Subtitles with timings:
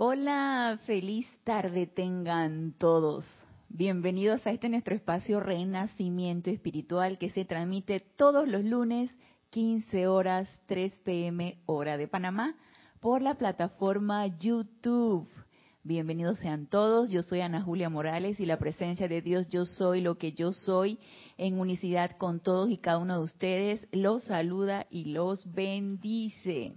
[0.00, 3.26] Hola, feliz tarde tengan todos.
[3.68, 9.10] Bienvenidos a este nuestro espacio Renacimiento Espiritual que se transmite todos los lunes
[9.50, 12.54] 15 horas 3 pm hora de Panamá
[13.00, 15.28] por la plataforma YouTube.
[15.82, 20.00] Bienvenidos sean todos, yo soy Ana Julia Morales y la presencia de Dios yo soy
[20.00, 21.00] lo que yo soy
[21.38, 26.76] en unicidad con todos y cada uno de ustedes los saluda y los bendice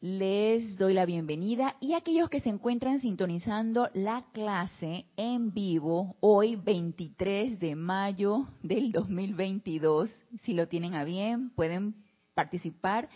[0.00, 6.54] les doy la bienvenida y aquellos que se encuentran sintonizando la clase en vivo hoy
[6.54, 10.08] 23 de mayo del 2022,
[10.42, 11.96] si lo tienen a bien, pueden
[12.34, 13.08] participar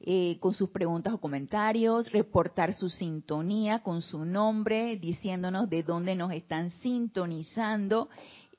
[0.00, 6.16] eh, con sus preguntas o comentarios, reportar su sintonía con su nombre, diciéndonos de dónde
[6.16, 8.08] nos están sintonizando.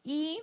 [0.04, 0.40] Y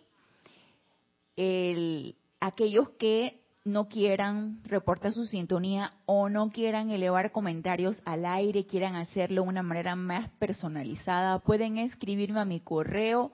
[1.37, 8.67] el, aquellos que no quieran reportar su sintonía o no quieran elevar comentarios al aire,
[8.67, 13.33] quieran hacerlo de una manera más personalizada, pueden escribirme a mi correo,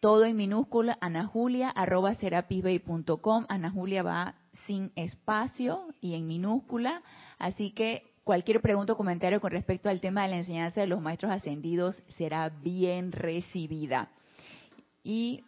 [0.00, 1.74] todo en minúscula, anajulia.com.
[3.48, 4.34] Ana Julia va
[4.66, 7.02] sin espacio y en minúscula,
[7.38, 11.00] así que cualquier pregunta o comentario con respecto al tema de la enseñanza de los
[11.00, 14.10] maestros ascendidos será bien recibida.
[15.02, 15.44] Y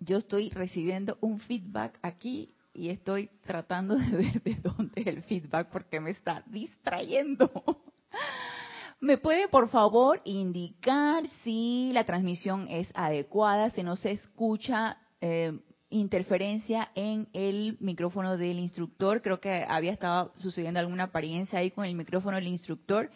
[0.00, 5.22] yo estoy recibiendo un feedback aquí y estoy tratando de ver de dónde es el
[5.22, 7.50] feedback porque me está distrayendo.
[9.00, 15.58] ¿Me puede por favor indicar si la transmisión es adecuada, si no se escucha eh,
[15.88, 19.22] interferencia en el micrófono del instructor?
[19.22, 23.10] Creo que había estado sucediendo alguna apariencia ahí con el micrófono del instructor.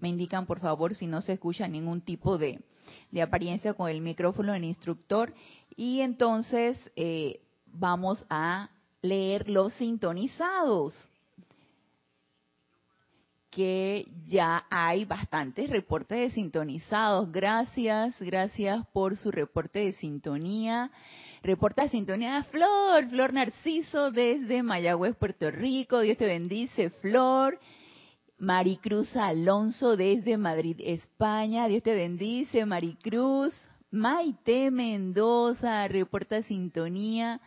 [0.00, 2.60] Me indican por favor si no se escucha ningún tipo de,
[3.10, 5.32] de apariencia con el micrófono del instructor.
[5.76, 8.70] Y entonces eh, vamos a
[9.02, 10.92] leer los sintonizados,
[13.50, 17.32] que ya hay bastantes reportes de sintonizados.
[17.32, 20.90] Gracias, gracias por su reporte de sintonía.
[21.42, 26.00] Reporta de sintonía Flor, Flor Narciso desde Mayagüez, Puerto Rico.
[26.00, 27.58] Dios te bendice, Flor.
[28.38, 31.66] Maricruz Alonso desde Madrid, España.
[31.66, 33.52] Dios te bendice, Maricruz.
[33.90, 37.40] Maite Mendoza reporta sintonía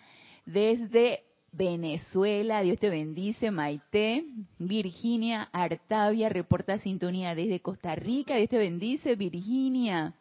[0.45, 2.61] desde Venezuela.
[2.61, 4.25] Dios te bendice, Maite.
[4.57, 8.35] Virginia Artavia reporta sintonía desde Costa Rica.
[8.35, 10.13] Dios te bendice, Virginia.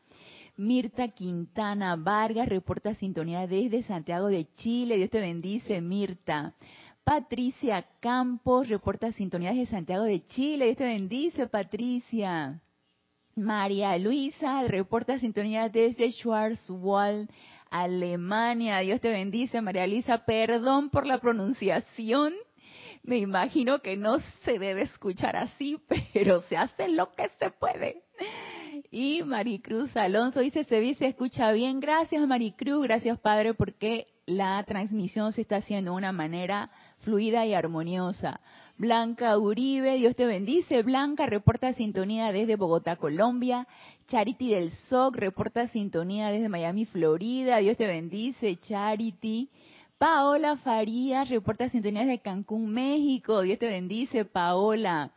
[0.56, 4.98] Mirta Quintana Vargas reporta sintonía desde Santiago de Chile.
[4.98, 6.54] Dios te bendice, Mirta.
[7.04, 10.66] Patricia Campos reporta sintonía desde Santiago de Chile.
[10.66, 12.60] Dios te bendice, Patricia.
[13.34, 17.30] María Luisa reporta sintonía desde Schwarzwald,
[17.70, 18.78] Alemania.
[18.80, 20.24] Dios te bendice, María Luisa.
[20.24, 22.34] Perdón por la pronunciación.
[23.02, 25.80] Me imagino que no se debe escuchar así,
[26.12, 28.02] pero se hace lo que se puede.
[28.90, 31.80] Y Maricruz Alonso dice, se se escucha bien.
[31.80, 32.82] Gracias, Maricruz.
[32.82, 38.40] Gracias, Padre, porque la transmisión se está haciendo de una manera fluida y armoniosa.
[38.78, 40.82] Blanca Uribe, Dios te bendice.
[40.82, 43.66] Blanca reporta sintonía desde Bogotá, Colombia.
[44.08, 47.58] Charity del SOC reporta sintonía desde Miami, Florida.
[47.58, 49.50] Dios te bendice, Charity.
[49.98, 53.42] Paola Farías reporta sintonía desde Cancún, México.
[53.42, 55.10] Dios te bendice, Paola.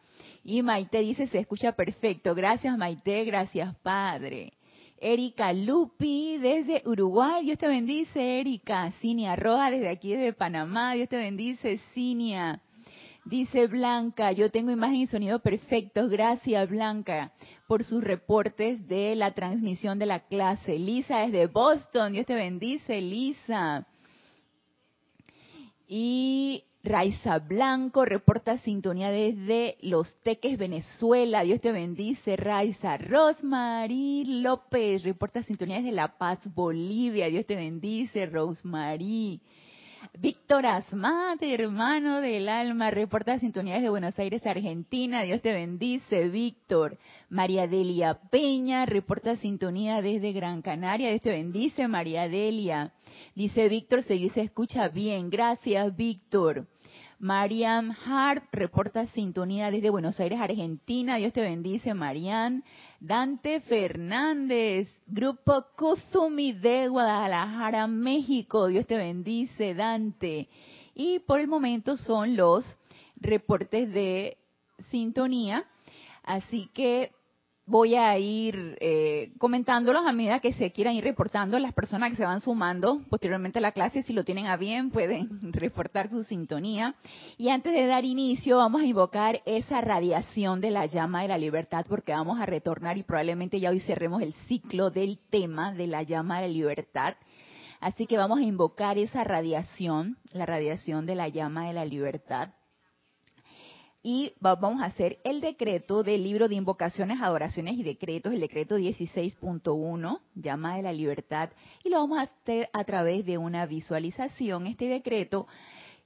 [0.43, 2.35] Y Maite dice, se escucha perfecto.
[2.35, 3.23] Gracias, Maite.
[3.23, 4.51] Gracias, Padre.
[5.03, 8.89] Erika Lupi desde Uruguay, Dios te bendice, Erika.
[9.01, 12.61] Cinia Roja desde aquí desde Panamá, Dios te bendice, Cinia.
[13.25, 16.09] Dice Blanca, yo tengo imagen y sonido perfectos.
[16.09, 17.33] Gracias, Blanca,
[17.67, 20.79] por sus reportes de la transmisión de la clase.
[20.79, 23.85] Lisa desde Boston, Dios te bendice, Lisa.
[25.85, 26.32] Y
[26.85, 31.41] Raiza Blanco reporta sintonía desde Los Teques, Venezuela.
[31.43, 32.97] Dios te bendice, Raiza.
[32.97, 37.27] Rosmarie López reporta sintonía desde La Paz, Bolivia.
[37.27, 39.39] Dios te bendice, Rosmarie.
[40.19, 45.21] Víctor Asmate, hermano del alma, reporta sintonía desde Buenos Aires, Argentina.
[45.21, 46.97] Dios te bendice, Víctor.
[47.29, 51.09] María Delia Peña reporta sintonía desde Gran Canaria.
[51.09, 52.91] Dios te bendice, María Delia.
[53.35, 55.29] Dice Víctor, se dice escucha bien.
[55.29, 56.67] Gracias, Víctor.
[57.19, 61.17] Mariam Hart reporta sintonía desde Buenos Aires, Argentina.
[61.17, 62.63] Dios te bendice, Marian.
[62.99, 68.67] Dante Fernández, Grupo Kuzumi de Guadalajara, México.
[68.67, 70.49] Dios te bendice, Dante.
[70.95, 72.65] Y por el momento son los
[73.15, 74.37] reportes de
[74.89, 75.65] sintonía.
[76.23, 77.11] Así que
[77.65, 82.17] voy a ir eh, comentándolos a medida que se quieran ir reportando las personas que
[82.17, 84.03] se van sumando posteriormente a la clase.
[84.03, 86.95] Si lo tienen a bien, pueden reportar su sintonía.
[87.37, 91.37] Y antes de dar inicio, vamos a invocar esa radiación de la llama de la
[91.37, 95.87] libertad, porque vamos a retornar y probablemente ya hoy cerremos el ciclo del tema de
[95.87, 97.15] la llama de la libertad.
[97.79, 102.49] Así que vamos a invocar esa radiación, la radiación de la llama de la libertad
[104.05, 108.77] y vamos a hacer el decreto del libro de invocaciones, adoraciones y decretos, el decreto
[108.77, 111.51] 16.1, llama de la libertad,
[111.85, 115.47] y lo vamos a hacer a través de una visualización, este decreto,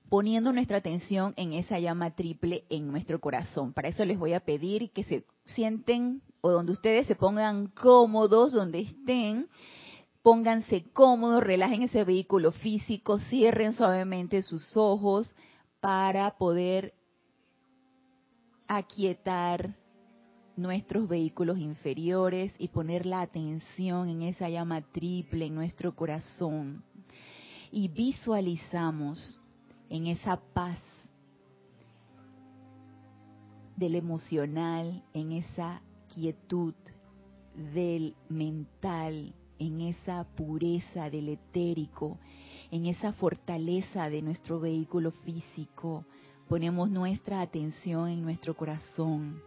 [0.10, 3.74] poniendo nuestra atención en esa llama triple en nuestro corazón.
[3.74, 8.54] Para eso les voy a pedir que se sienten o donde ustedes se pongan cómodos,
[8.54, 9.48] donde estén,
[10.22, 15.34] pónganse cómodos, relajen ese vehículo físico, cierren suavemente sus ojos
[15.80, 16.94] para poder
[18.68, 19.76] aquietar
[20.56, 26.84] nuestros vehículos inferiores y poner la atención en esa llama triple en nuestro corazón.
[27.72, 29.40] Y visualizamos
[29.90, 30.80] en esa paz
[33.76, 35.82] del emocional, en esa
[36.14, 36.74] quietud
[37.74, 42.18] del mental, en esa pureza del etérico,
[42.72, 46.06] en esa fortaleza de nuestro vehículo físico,
[46.48, 49.42] ponemos nuestra atención en nuestro corazón,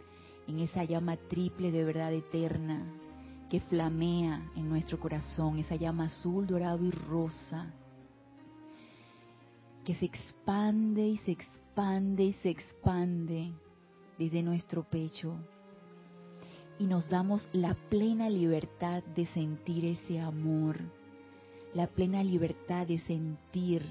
[0.46, 2.84] en esa llama triple de verdad eterna
[3.48, 7.72] que flamea en nuestro corazón, esa llama azul, dorado y rosa,
[9.84, 13.52] que se expande y se expande y se expande
[14.18, 15.34] desde nuestro pecho.
[16.78, 20.78] Y nos damos la plena libertad de sentir ese amor,
[21.74, 23.84] la plena libertad de sentir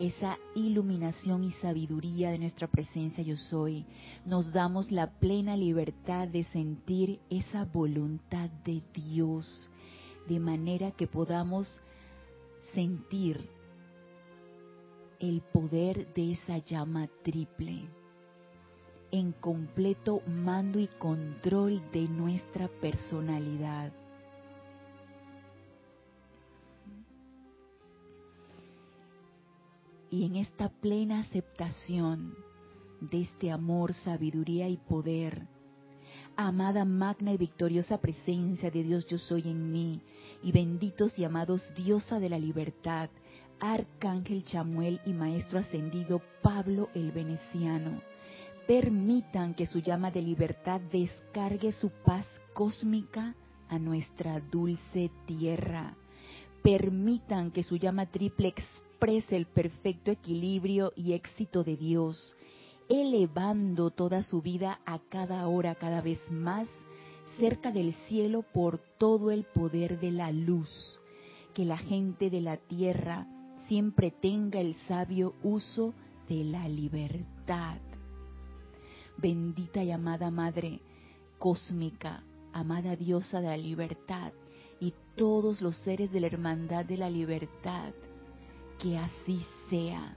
[0.00, 3.84] esa iluminación y sabiduría de nuestra presencia yo soy,
[4.24, 9.70] nos damos la plena libertad de sentir esa voluntad de Dios,
[10.28, 11.80] de manera que podamos
[12.74, 13.48] sentir
[15.18, 17.88] el poder de esa llama triple
[19.10, 23.92] en completo mando y control de nuestra personalidad
[30.10, 32.34] Y en esta plena aceptación
[33.00, 35.46] de este amor, sabiduría y poder,
[36.36, 40.00] amada magna y victoriosa presencia de Dios yo soy en mí,
[40.42, 43.10] y benditos y amados diosa de la libertad,
[43.60, 48.00] Arcángel Chamuel y Maestro Ascendido Pablo el Veneciano,
[48.66, 53.34] permitan que su llama de libertad descargue su paz cósmica
[53.68, 55.94] a nuestra dulce tierra.
[56.62, 58.54] Permitan que su llama triple
[58.98, 62.36] exprese el perfecto equilibrio y éxito de Dios,
[62.88, 66.66] elevando toda su vida a cada hora cada vez más
[67.38, 70.98] cerca del cielo por todo el poder de la luz.
[71.54, 73.28] Que la gente de la tierra
[73.68, 75.94] siempre tenga el sabio uso
[76.28, 77.78] de la libertad.
[79.16, 80.80] Bendita y amada Madre
[81.38, 84.32] cósmica, amada diosa de la libertad,
[84.80, 87.92] y todos los seres de la hermandad de la libertad,
[88.78, 90.16] que así sea.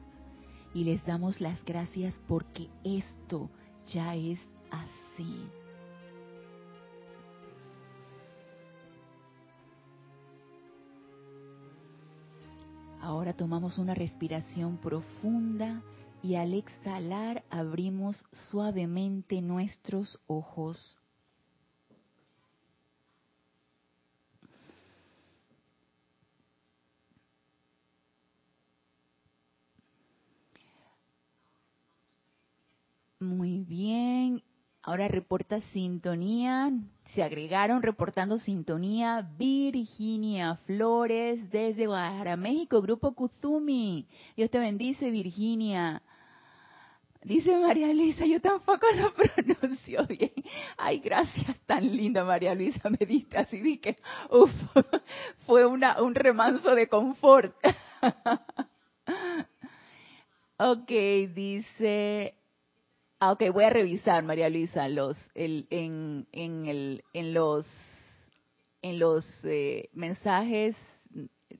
[0.73, 3.49] Y les damos las gracias porque esto
[3.87, 5.45] ya es así.
[13.01, 15.81] Ahora tomamos una respiración profunda
[16.21, 21.00] y al exhalar abrimos suavemente nuestros ojos.
[33.21, 34.41] Muy bien.
[34.81, 36.71] Ahora reporta sintonía.
[37.13, 44.07] Se agregaron reportando sintonía Virginia Flores desde Guadalajara, México, Grupo Kuzumi.
[44.35, 46.01] Dios te bendice, Virginia.
[47.23, 49.13] Dice María Luisa, yo tampoco lo
[49.57, 50.33] pronuncio bien.
[50.75, 53.97] Ay, gracias, tan linda María Luisa, me diste así, di que,
[54.31, 54.49] uf,
[55.45, 57.55] fue una, un remanso de confort.
[60.57, 60.89] ok,
[61.35, 62.40] dice
[63.23, 67.67] Ah, ok, voy a revisar, María Luisa, los, el, en, en, el, en los,
[68.81, 70.75] en los eh, mensajes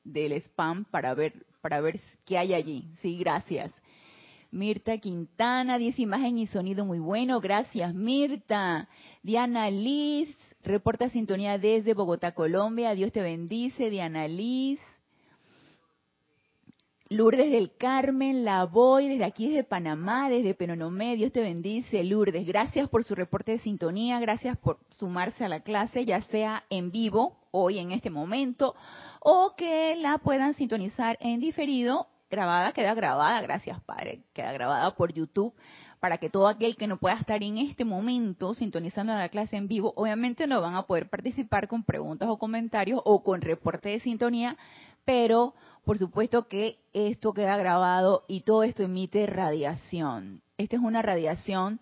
[0.04, 2.90] del spam para ver, para ver qué hay allí.
[3.04, 3.72] Sí, gracias.
[4.50, 7.40] Mirta Quintana dice imagen y sonido muy bueno.
[7.42, 8.90] Gracias, Mirta.
[9.22, 12.96] Diana Liz, reporta sintonía desde Bogotá, Colombia.
[12.96, 14.80] Dios te bendice, Diana Liz.
[17.12, 21.18] Lourdes del Carmen, la voy desde aquí, desde Panamá, desde Penonomé.
[21.18, 22.48] Dios te bendice, Lourdes.
[22.48, 26.90] Gracias por su reporte de sintonía, gracias por sumarse a la clase, ya sea en
[26.90, 28.76] vivo, hoy en este momento,
[29.20, 32.08] o que la puedan sintonizar en diferido.
[32.30, 35.54] Grabada, queda grabada, gracias Padre, queda grabada por YouTube
[36.02, 39.68] para que todo aquel que no pueda estar en este momento sintonizando la clase en
[39.68, 44.00] vivo, obviamente no van a poder participar con preguntas o comentarios o con reporte de
[44.00, 44.58] sintonía,
[45.06, 45.54] pero
[45.84, 50.42] por supuesto que esto queda grabado y todo esto emite radiación.
[50.58, 51.80] Esta es una radiación,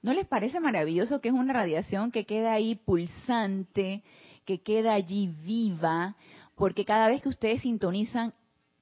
[0.00, 4.02] ¿no les parece maravilloso que es una radiación que queda ahí pulsante,
[4.44, 6.16] que queda allí viva?
[6.56, 8.32] Porque cada vez que ustedes sintonizan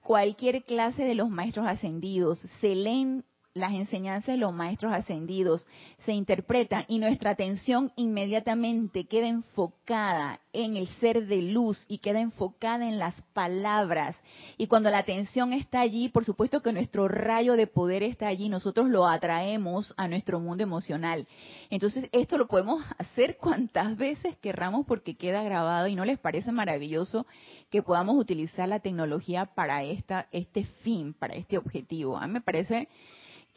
[0.02, 5.66] cualquier clase de los maestros ascendidos, se leen las enseñanzas de los maestros ascendidos
[6.04, 12.20] se interpretan y nuestra atención inmediatamente queda enfocada en el ser de luz y queda
[12.20, 14.16] enfocada en las palabras.
[14.56, 18.48] Y cuando la atención está allí, por supuesto que nuestro rayo de poder está allí,
[18.48, 21.26] nosotros lo atraemos a nuestro mundo emocional.
[21.70, 26.52] Entonces, esto lo podemos hacer cuantas veces querramos porque queda grabado y no les parece
[26.52, 27.26] maravilloso
[27.68, 32.16] que podamos utilizar la tecnología para esta, este fin, para este objetivo.
[32.16, 32.88] A mí me parece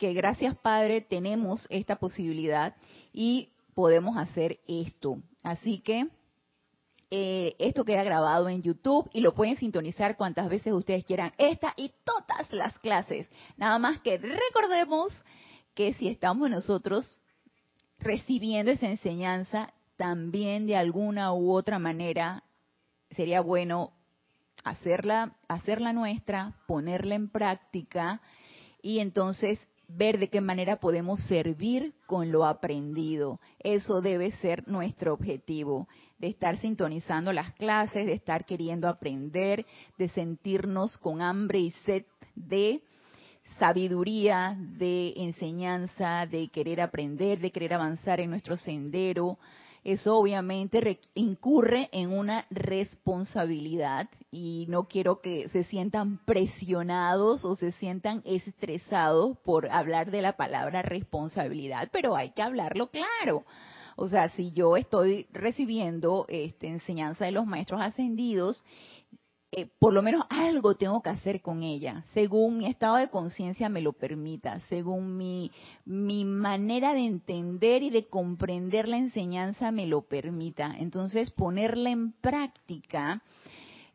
[0.04, 2.76] que gracias Padre tenemos esta posibilidad
[3.14, 5.24] y podemos hacer esto.
[5.44, 6.10] Así que
[7.10, 11.32] eh, esto queda grabado en YouTube y lo pueden sintonizar cuantas veces ustedes quieran.
[11.38, 13.30] Esta y todas las clases.
[13.56, 15.14] Nada más que recordemos
[15.74, 17.08] que si estamos nosotros
[17.98, 22.44] recibiendo esa enseñanza, también de alguna u otra manera
[23.12, 23.94] sería bueno
[24.66, 28.20] hacerla, hacerla nuestra, ponerla en práctica
[28.82, 29.66] y entonces
[29.96, 33.40] ver de qué manera podemos servir con lo aprendido.
[33.60, 35.88] Eso debe ser nuestro objetivo,
[36.20, 39.66] de estar sintonizando las clases, de estar queriendo aprender,
[39.98, 42.82] de sentirnos con hambre y sed de
[43.60, 49.38] sabiduría, de enseñanza, de querer aprender, de querer avanzar en nuestro sendero,
[49.84, 57.74] eso obviamente incurre en una responsabilidad y no quiero que se sientan presionados o se
[57.74, 63.44] sientan estresados por hablar de la palabra responsabilidad, pero hay que hablarlo claro.
[63.96, 68.64] O sea, si yo estoy recibiendo este, enseñanza de los maestros ascendidos
[69.56, 73.70] eh, por lo menos algo tengo que hacer con ella, según mi estado de conciencia
[73.70, 75.52] me lo permita, según mi,
[75.86, 80.76] mi manera de entender y de comprender la enseñanza me lo permita.
[80.80, 83.22] Entonces, ponerla en práctica,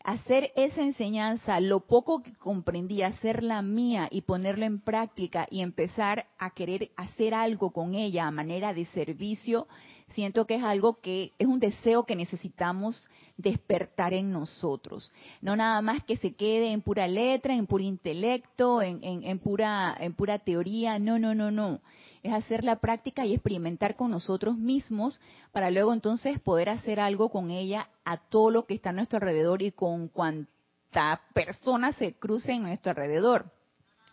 [0.04, 6.26] hacer esa enseñanza, lo poco que comprendí, hacerla mía y ponerla en práctica y empezar
[6.38, 9.66] a querer hacer algo con ella a manera de servicio,
[10.10, 15.10] siento que es algo que es un deseo que necesitamos despertar en nosotros.
[15.40, 20.14] No nada más que se quede en pura letra, en puro intelecto, en, pura, en
[20.14, 20.98] pura teoría.
[20.98, 21.80] No, no, no, no.
[22.22, 25.20] Es hacer la práctica y experimentar con nosotros mismos
[25.52, 29.18] para luego entonces poder hacer algo con ella a todo lo que está a nuestro
[29.18, 33.52] alrededor y con cuanta persona se cruce en nuestro alrededor.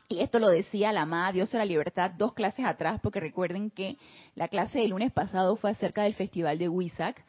[0.08, 3.72] Y esto lo decía la amada Dios de la Libertad dos clases atrás, porque recuerden
[3.72, 3.98] que
[4.36, 7.24] la clase del lunes pasado fue acerca del Festival de Huizac,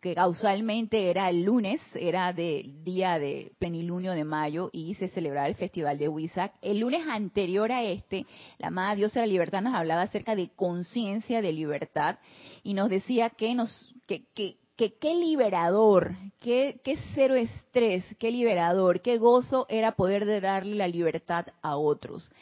[0.00, 5.48] que causalmente era el lunes, era del día de plenilunio de mayo y se celebraba
[5.48, 6.54] el Festival de Huizac.
[6.62, 8.26] El lunes anterior a este,
[8.58, 12.18] la amada Dios de la Libertad nos hablaba acerca de conciencia de libertad
[12.62, 18.30] y nos decía que nos que, que, que qué liberador, qué, qué, cero estrés, qué
[18.30, 22.32] liberador, qué gozo era poder darle la libertad a otros.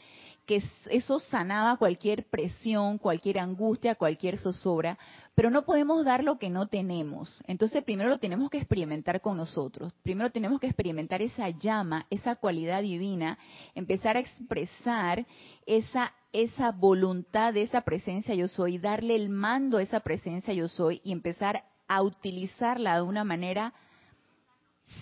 [0.47, 4.97] Que eso sanaba cualquier presión, cualquier angustia, cualquier zozobra,
[5.35, 7.43] pero no podemos dar lo que no tenemos.
[7.49, 9.93] Entonces primero lo tenemos que experimentar con nosotros.
[10.05, 13.37] Primero tenemos que experimentar esa llama, esa cualidad divina,
[13.75, 15.27] empezar a expresar
[15.67, 20.69] esa esa voluntad de esa presencia yo soy, darle el mando a esa presencia yo
[20.69, 23.73] soy y empezar a utilizarla de una manera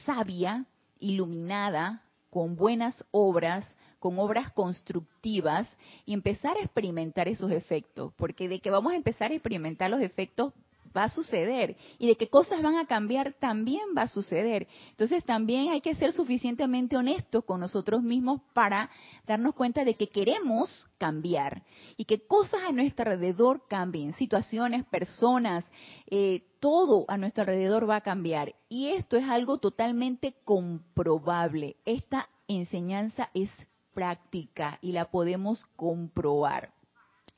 [0.05, 0.64] sabia,
[0.99, 3.66] iluminada, con buenas obras,
[3.99, 5.75] con obras constructivas
[6.05, 10.00] y empezar a experimentar esos efectos, porque de que vamos a empezar a experimentar los
[10.00, 10.52] efectos
[10.97, 14.67] va a suceder y de qué cosas van a cambiar también va a suceder.
[14.91, 18.91] Entonces también hay que ser suficientemente honestos con nosotros mismos para
[19.26, 21.62] darnos cuenta de que queremos cambiar
[21.97, 25.65] y que cosas a nuestro alrededor cambien, situaciones, personas,
[26.09, 28.55] eh, todo a nuestro alrededor va a cambiar.
[28.69, 31.76] Y esto es algo totalmente comprobable.
[31.85, 33.50] Esta enseñanza es
[33.95, 36.75] práctica y la podemos comprobar.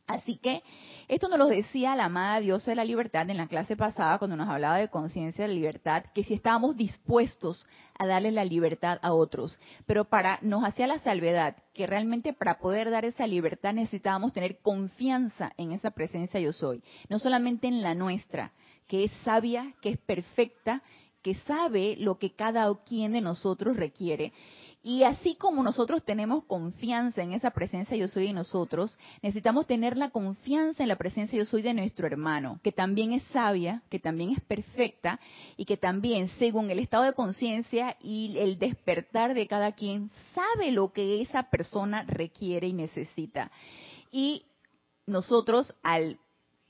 [0.08, 0.62] Así que
[1.06, 4.38] esto nos lo decía la amada diosa de la libertad en la clase pasada cuando
[4.38, 7.66] nos hablaba de conciencia de libertad, que si estábamos dispuestos
[7.98, 12.58] a darle la libertad a otros, pero para nos hacía la salvedad que realmente para
[12.58, 17.82] poder dar esa libertad necesitábamos tener confianza en esa presencia yo soy, no solamente en
[17.82, 18.52] la nuestra,
[18.86, 20.82] que es sabia, que es perfecta,
[21.22, 24.32] que sabe lo que cada quien de nosotros requiere
[24.82, 29.96] y así como nosotros tenemos confianza en esa presencia yo soy de nosotros, necesitamos tener
[29.96, 33.98] la confianza en la presencia yo soy de nuestro hermano, que también es sabia, que
[33.98, 35.18] también es perfecta
[35.56, 40.70] y que también, según el estado de conciencia y el despertar de cada quien, sabe
[40.70, 43.50] lo que esa persona requiere y necesita.
[44.12, 44.44] Y
[45.06, 46.18] nosotros al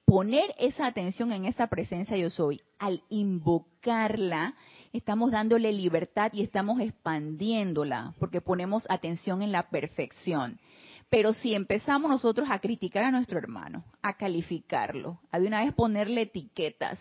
[0.06, 4.54] poner esa atención en esa presencia yo soy, al invocarla,
[4.92, 10.58] estamos dándole libertad y estamos expandiéndola, porque ponemos atención en la perfección.
[11.10, 15.72] Pero si empezamos nosotros a criticar a nuestro hermano, a calificarlo, a de una vez
[15.72, 17.00] ponerle etiquetas,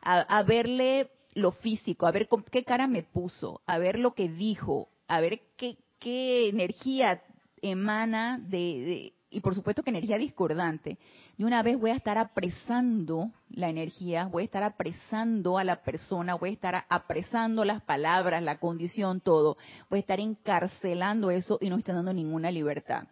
[0.00, 4.28] a, verle lo físico, a ver con qué cara me puso, a ver lo que
[4.28, 7.22] dijo, a ver qué energía
[7.60, 10.98] emana de, y por supuesto que energía discordante,
[11.36, 15.82] de una vez voy a estar apresando la energía, voy a estar apresando a la
[15.82, 19.56] persona, voy a estar apresando las palabras, la condición, todo,
[19.88, 23.04] voy a estar encarcelando eso y no estoy dando ninguna libertad.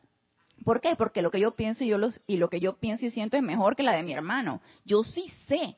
[0.65, 0.95] ¿Por qué?
[0.97, 3.37] Porque lo que yo pienso y, yo los, y lo que yo pienso y siento
[3.37, 4.61] es mejor que la de mi hermano.
[4.85, 5.77] Yo sí sé,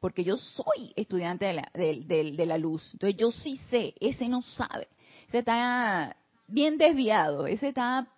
[0.00, 2.88] porque yo soy estudiante de la, de la luz.
[2.94, 4.88] Entonces yo sí sé, ese no sabe.
[5.28, 6.16] Ese está
[6.48, 8.08] bien desviado, ese está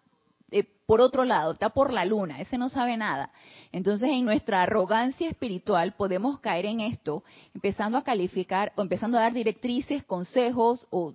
[0.50, 3.30] eh, por otro lado, está por la luna, ese no sabe nada.
[3.72, 7.24] Entonces, en nuestra arrogancia espiritual podemos caer en esto,
[7.54, 11.14] empezando a calificar o empezando a dar directrices, consejos o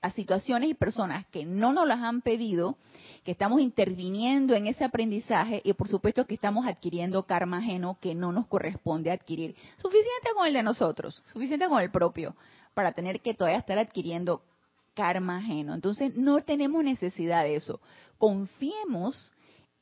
[0.00, 2.76] a situaciones y personas que no nos las han pedido,
[3.24, 8.14] que estamos interviniendo en ese aprendizaje y por supuesto que estamos adquiriendo karma ajeno que
[8.14, 9.54] no nos corresponde adquirir.
[9.76, 12.34] Suficiente con el de nosotros, suficiente con el propio,
[12.74, 14.42] para tener que todavía estar adquiriendo
[14.94, 15.74] karma ajeno.
[15.74, 17.80] Entonces no tenemos necesidad de eso
[18.22, 19.32] confiemos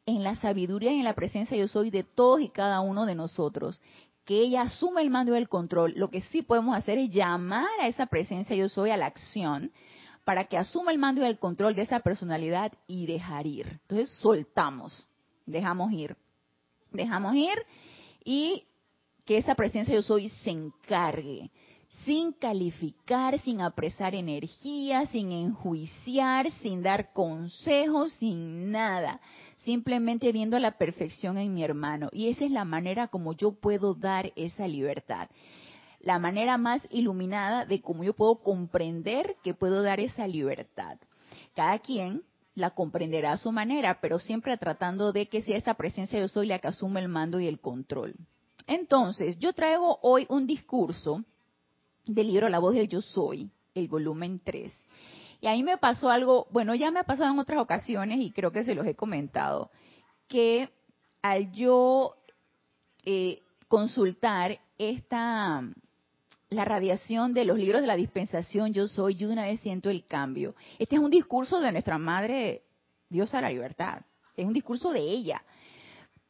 [0.07, 3.15] en la sabiduría y en la presencia yo soy de todos y cada uno de
[3.15, 3.83] nosotros,
[4.25, 5.93] que ella asuma el mando y el control.
[5.95, 9.73] Lo que sí podemos hacer es llamar a esa presencia yo soy a la acción
[10.25, 13.79] para que asuma el mando y el control de esa personalidad y dejar ir.
[13.83, 15.07] Entonces soltamos,
[15.45, 16.17] dejamos ir,
[16.93, 17.59] dejamos ir
[18.25, 18.65] y
[19.27, 21.51] que esa presencia yo soy se encargue
[22.05, 29.21] sin calificar, sin apresar energía, sin enjuiciar, sin dar consejos, sin nada,
[29.59, 32.09] simplemente viendo la perfección en mi hermano.
[32.13, 35.29] Y esa es la manera como yo puedo dar esa libertad.
[36.01, 40.99] La manera más iluminada de cómo yo puedo comprender que puedo dar esa libertad.
[41.55, 42.23] Cada quien
[42.55, 46.47] la comprenderá a su manera, pero siempre tratando de que sea esa presencia yo soy
[46.47, 48.15] la que asume el mando y el control.
[48.67, 51.25] Entonces, yo traigo hoy un discurso
[52.07, 54.73] del libro La voz del yo soy, el volumen 3.
[55.41, 58.53] Y ahí me pasó algo, bueno, ya me ha pasado en otras ocasiones y creo
[58.53, 59.71] que se los he comentado,
[60.29, 60.69] que
[61.23, 62.17] al yo
[63.05, 65.63] eh, consultar esta
[66.51, 70.05] la radiación de los libros de la dispensación yo soy, yo una vez siento el
[70.05, 70.57] cambio.
[70.81, 72.65] Este es un discurso de nuestra madre
[73.09, 74.03] Diosa de la Libertad,
[74.37, 75.43] es un discurso de ella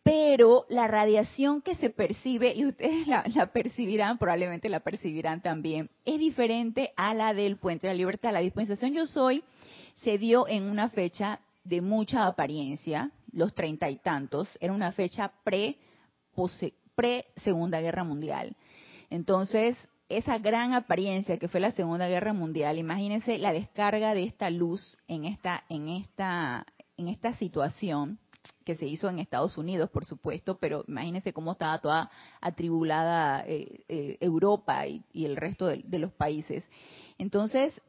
[0.02, 6.18] pero la radiación que se percibe, y ustedes la, percibirán, probablemente la percibirán también, es
[6.18, 8.32] diferente a la del Puente de la Libertad.
[8.32, 9.44] La dispensación Yo Soy
[9.96, 15.32] se dio en una fecha de mucha apariencia, los treinta y tantos, era una fecha
[15.44, 15.76] pre,
[16.94, 18.56] pre Segunda Guerra Mundial.
[19.10, 19.76] Entonces,
[20.08, 24.96] esa gran apariencia que fue la Segunda Guerra Mundial, imagínense la descarga de esta luz
[25.06, 28.18] en esta, en esta, en esta situación
[28.64, 32.10] que se hizo en Estados Unidos, por supuesto, pero imagínense cómo estaba toda
[32.40, 36.64] atribulada eh, eh, Europa y, el resto de, los países.
[37.18, 37.80] Entonces,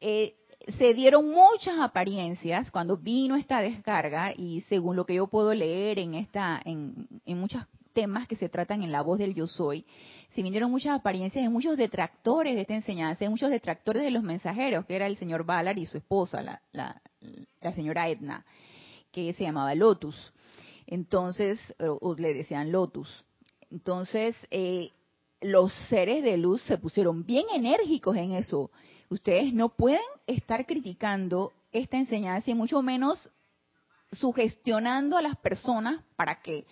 [0.00, 0.34] eh,
[0.78, 5.98] se dieron muchas apariencias cuando vino esta descarga y según lo que yo puedo leer
[5.98, 9.86] en esta, en, muchos temas que se tratan en la voz del yo soy,
[10.34, 14.22] se vinieron muchas apariencias de muchos detractores de esta enseñanza, de muchos detractores de los
[14.22, 17.00] mensajeros, que era el señor Ballard y su esposa, la, la,
[17.60, 18.44] la señora Edna
[19.12, 20.32] que se llamaba Lotus.
[20.86, 23.24] Entonces, o, le decían Lotus.
[23.70, 24.90] Entonces, eh,
[25.40, 28.70] los seres de luz se pusieron bien enérgicos en eso.
[29.08, 33.30] Ustedes no pueden estar criticando esta enseñanza y mucho menos
[34.12, 36.66] sugestionando a las personas para que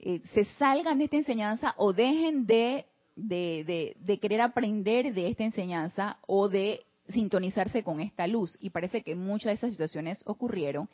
[0.00, 5.44] eh, se salgan de esta enseñanza o dejen de, de, de, querer aprender de esta
[5.44, 8.56] enseñanza o de sintonizarse con esta luz.
[8.60, 10.88] Y parece que muchas de esas situaciones ocurrieron.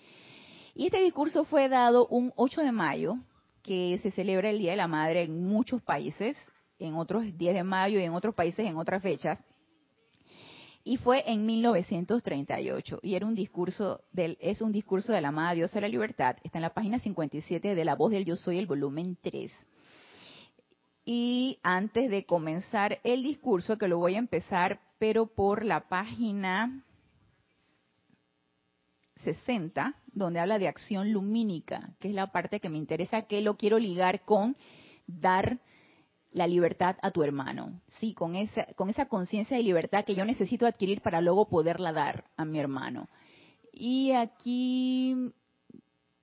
[0.79, 3.17] Y este discurso fue dado un 8 de mayo,
[3.63, 6.37] que se celebra el Día de la Madre en muchos países,
[6.79, 9.43] en otros 10 de mayo y en otros países en otras fechas.
[10.85, 15.55] Y fue en 1938 y era un discurso del es un discurso de la amada
[15.55, 16.37] Dios de la libertad.
[16.45, 19.51] Está en la página 57 de La voz del yo soy, el volumen 3.
[21.07, 26.85] Y antes de comenzar el discurso, que lo voy a empezar, pero por la página
[29.17, 33.57] 60, donde habla de acción lumínica, que es la parte que me interesa, que lo
[33.57, 34.57] quiero ligar con
[35.07, 35.59] dar
[36.33, 40.25] la libertad a tu hermano, sí, con esa con esa conciencia de libertad que yo
[40.25, 43.09] necesito adquirir para luego poderla dar a mi hermano.
[43.73, 45.33] Y aquí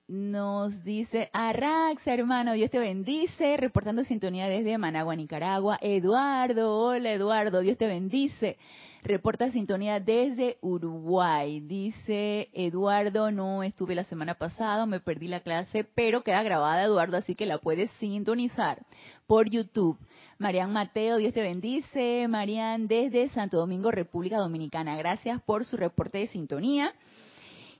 [0.06, 5.78] nos dice Arrax, hermano, Dios te bendice, reportando sintonía desde Managua, Nicaragua.
[5.80, 8.58] Eduardo, hola Eduardo, Dios te bendice.
[9.04, 11.60] Reporta sintonía desde Uruguay.
[11.60, 17.18] Dice Eduardo, no estuve la semana pasada, me perdí la clase, pero queda grabada Eduardo,
[17.18, 18.78] así que la puedes sintonizar
[19.26, 19.98] por YouTube.
[20.38, 22.26] Marian Mateo, Dios te bendice.
[22.28, 24.96] Marian desde Santo Domingo, República Dominicana.
[24.96, 26.94] Gracias por su reporte de sintonía.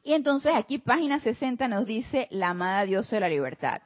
[0.02, 3.80] Y entonces aquí página 60 nos dice la amada diosa de la libertad.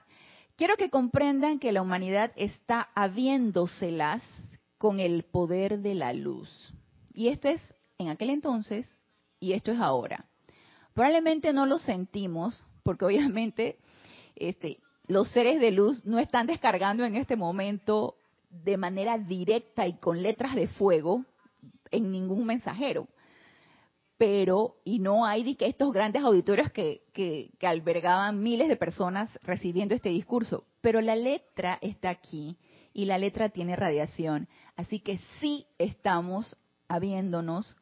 [0.56, 4.24] Quiero que comprendan que la humanidad está habiéndoselas
[4.76, 6.74] con el poder de la luz.
[7.18, 7.60] Y esto es
[7.98, 8.88] en aquel entonces
[9.40, 10.24] y esto es ahora.
[10.94, 13.76] Probablemente no lo sentimos porque obviamente
[14.36, 14.78] este,
[15.08, 18.14] los seres de luz no están descargando en este momento
[18.50, 21.24] de manera directa y con letras de fuego
[21.90, 23.08] en ningún mensajero.
[24.16, 29.96] Pero y no hay que estos grandes auditorios que, que, albergaban miles de personas recibiendo
[29.96, 32.56] este discurso, pero la letra está aquí
[32.94, 36.56] y la letra tiene radiación, así que sí estamos
[36.88, 37.76] habiéndonos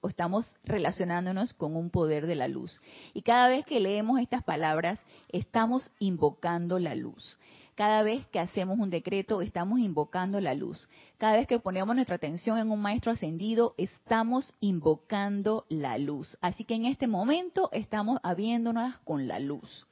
[0.00, 2.80] o estamos relacionándonos con un poder de la luz.
[3.12, 4.98] Y cada vez que leemos estas palabras,
[5.28, 7.38] estamos invocando la luz.
[7.74, 10.88] Cada vez que hacemos un decreto, estamos invocando la luz.
[11.18, 16.36] Cada vez que ponemos nuestra atención en un maestro ascendido, estamos invocando la luz.
[16.40, 19.86] Así que en este momento estamos habiéndonos con la luz.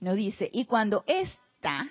[0.00, 1.88] Nos dice, y cuando esta,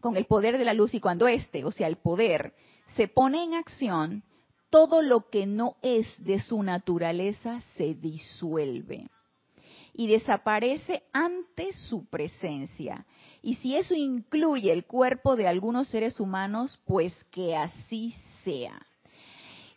[0.00, 2.54] con el poder de la luz, y cuando este, o sea, el poder,
[2.94, 4.22] se pone en acción,
[4.70, 9.08] todo lo que no es de su naturaleza se disuelve
[9.94, 13.06] y desaparece ante su presencia.
[13.42, 18.84] Y si eso incluye el cuerpo de algunos seres humanos, pues que así sea.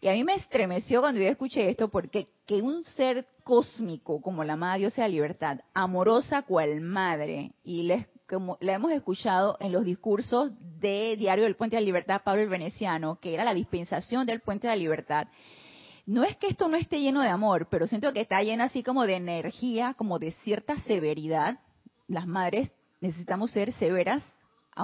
[0.02, 4.44] Y a mí me estremeció cuando yo escuché esto porque que un ser cósmico como
[4.44, 9.72] la Madre Dios sea libertad, amorosa cual madre, y les, como la hemos escuchado en
[9.72, 13.54] los discursos de Diario del Puente de la Libertad, Pablo el Veneciano, que era la
[13.56, 15.28] dispensación del Puente de la Libertad,
[16.06, 18.84] no es que esto no esté lleno de amor, pero siento que está lleno así
[18.84, 21.60] como de energía, como de cierta severidad.
[22.08, 24.24] Las madres necesitamos ser severas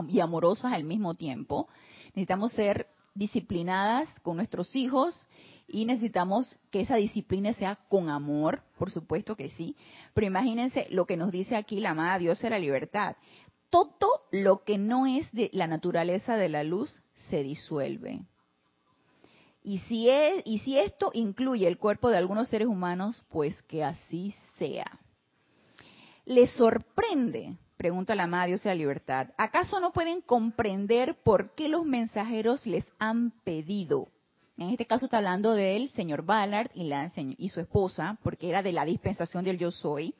[0.07, 1.67] y amorosas al mismo tiempo.
[2.07, 5.25] Necesitamos ser disciplinadas con nuestros hijos
[5.67, 9.75] y necesitamos que esa disciplina sea con amor, por supuesto que sí.
[10.13, 13.15] Pero imagínense lo que nos dice aquí la amada Dios de la libertad.
[13.69, 18.21] Todo lo que no es de la naturaleza de la luz se disuelve.
[19.63, 23.83] Y si, es, y si esto incluye el cuerpo de algunos seres humanos, pues que
[23.83, 24.99] así sea.
[26.25, 29.29] ¿Les sorprende Pregunta la Madre Dios de la Libertad.
[29.37, 34.07] ¿Acaso no pueden comprender por qué los mensajeros les han pedido?
[34.57, 38.85] En este caso está hablando del señor Ballard y, su esposa, porque era de la
[38.85, 40.15] dispensación del yo soy.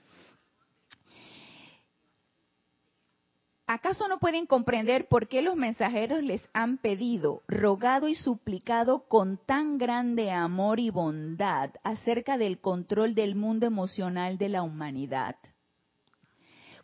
[3.67, 9.37] ¿Acaso no pueden comprender por qué los mensajeros les han pedido, rogado y suplicado con
[9.37, 15.35] tan grande amor y bondad acerca del control del mundo emocional de la humanidad?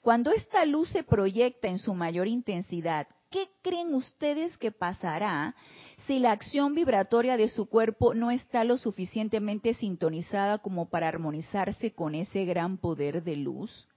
[0.01, 5.53] Cuando esta luz se proyecta en su mayor intensidad, ¿qué creen ustedes que pasará
[6.07, 11.91] si la acción vibratoria de su cuerpo no está lo suficientemente sintonizada como para armonizarse
[11.91, 13.87] con ese gran poder de luz?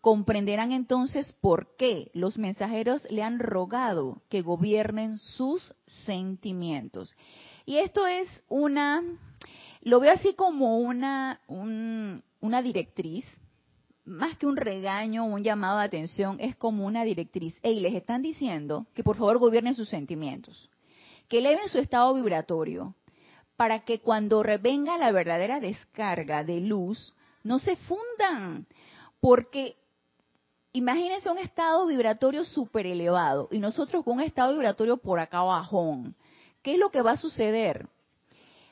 [0.00, 7.14] Comprenderán entonces por qué los mensajeros le han rogado que gobiernen sus sentimientos.
[7.64, 9.02] Y esto es una,
[9.80, 13.24] lo veo así como una, una directriz
[14.04, 17.56] más que un regaño un llamado de atención, es como una directriz.
[17.62, 20.68] Y les están diciendo que por favor gobiernen sus sentimientos,
[21.28, 22.94] que eleven su estado vibratorio,
[23.56, 28.66] para que cuando revenga la verdadera descarga de luz, no se fundan.
[29.20, 29.76] Porque
[30.72, 35.98] imagínense un estado vibratorio súper elevado y nosotros con un estado vibratorio por acá abajo.
[36.62, 37.88] ¿Qué es lo que va a suceder?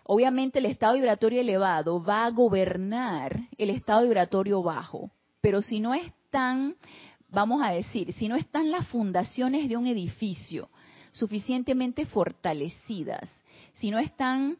[0.04, 5.10] Obviamente el estado vibratorio elevado va a gobernar el estado vibratorio bajo
[5.42, 6.76] pero si no están
[7.28, 10.70] vamos a decir, si no están las fundaciones de un edificio
[11.12, 13.30] suficientemente fortalecidas,
[13.74, 14.58] si no están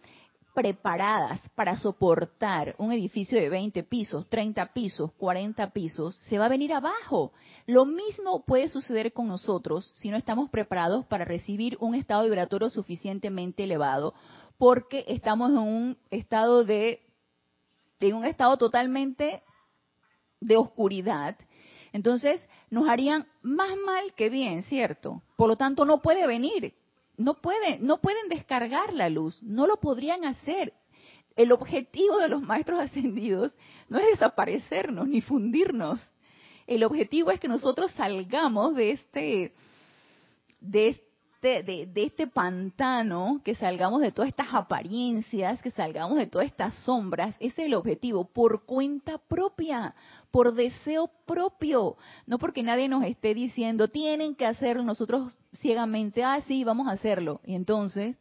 [0.55, 6.51] preparadas para soportar un edificio de 20 pisos, 30 pisos, 40 pisos, se va a
[6.51, 7.33] venir abajo.
[7.67, 12.69] Lo mismo puede suceder con nosotros si no estamos preparados para recibir un estado vibratorio
[12.69, 14.15] suficientemente elevado,
[14.59, 17.01] porque estamos en un estado de,
[17.99, 19.43] de un estado totalmente
[20.41, 21.37] de oscuridad.
[21.93, 25.23] Entonces, nos harían más mal que bien, ¿cierto?
[25.37, 26.75] Por lo tanto, no puede venir
[27.17, 30.73] no pueden, no pueden descargar la luz, no lo podrían hacer.
[31.37, 33.57] El objetivo de los maestros ascendidos
[33.89, 36.01] no es desaparecernos ni fundirnos.
[36.67, 39.55] El objetivo es que nosotros salgamos de este,
[40.61, 40.89] de
[41.42, 46.72] este de, este pantano, que salgamos de todas estas apariencias, que salgamos de todas estas
[46.85, 49.94] sombras, ese es el objetivo, por cuenta propia,
[50.31, 56.40] por deseo propio, no porque nadie nos esté diciendo, tienen que hacerlo nosotros ciegamente, ah,
[56.46, 57.40] sí, vamos a hacerlo.
[57.44, 58.16] Y entonces,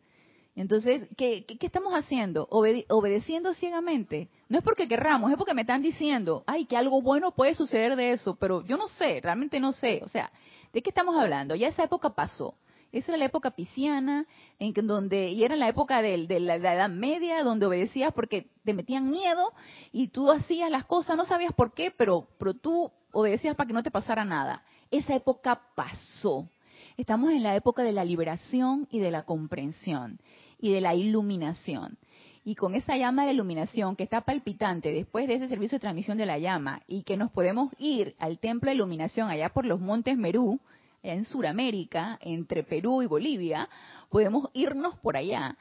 [0.56, 2.48] entonces, ¿qué, qué, estamos haciendo?
[2.50, 4.30] obedeciendo ciegamente.
[4.50, 7.96] No es porque querramos, es porque me están diciendo, ay, que algo bueno puede suceder
[7.96, 10.02] de eso, pero yo no sé, realmente no sé.
[10.04, 10.32] O sea,
[10.74, 11.56] ¿de qué estamos hablando?
[11.56, 12.56] Ya esa época pasó.
[12.92, 14.26] Esa era la época pisciana,
[14.60, 19.10] en donde, y era la época de, la, Edad Media, donde obedecías porque te metían
[19.10, 19.54] miedo
[19.92, 23.74] y tú hacías las cosas, no sabías por qué, pero, pero tú obedecías para que
[23.74, 24.64] no te pasara nada.
[24.90, 26.50] Esa época pasó.
[26.98, 30.20] Estamos en la época de la liberación y de la comprensión
[30.60, 31.98] y de la iluminación.
[32.44, 36.18] Y con esa llama de iluminación que está palpitante después de ese servicio de transmisión
[36.18, 39.80] de la llama y que nos podemos ir al templo de iluminación allá por los
[39.80, 40.60] montes Merú,
[41.04, 43.70] en Sudamérica, entre Perú y Bolivia,
[44.10, 45.58] podemos irnos por allá.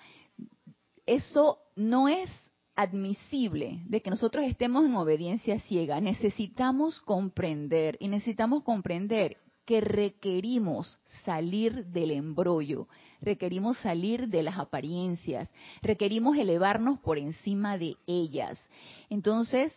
[1.07, 2.31] Eso no es
[2.77, 6.01] admisible de que nosotros estemos en obediencia ciega.
[6.01, 12.89] Necesitamos comprender y necesitamos comprender que requerimos salir del embrollo,
[13.21, 15.49] requerimos salir de las apariencias,
[15.83, 18.59] requerimos elevarnos por encima de ellas.
[19.11, 19.73] Entonces,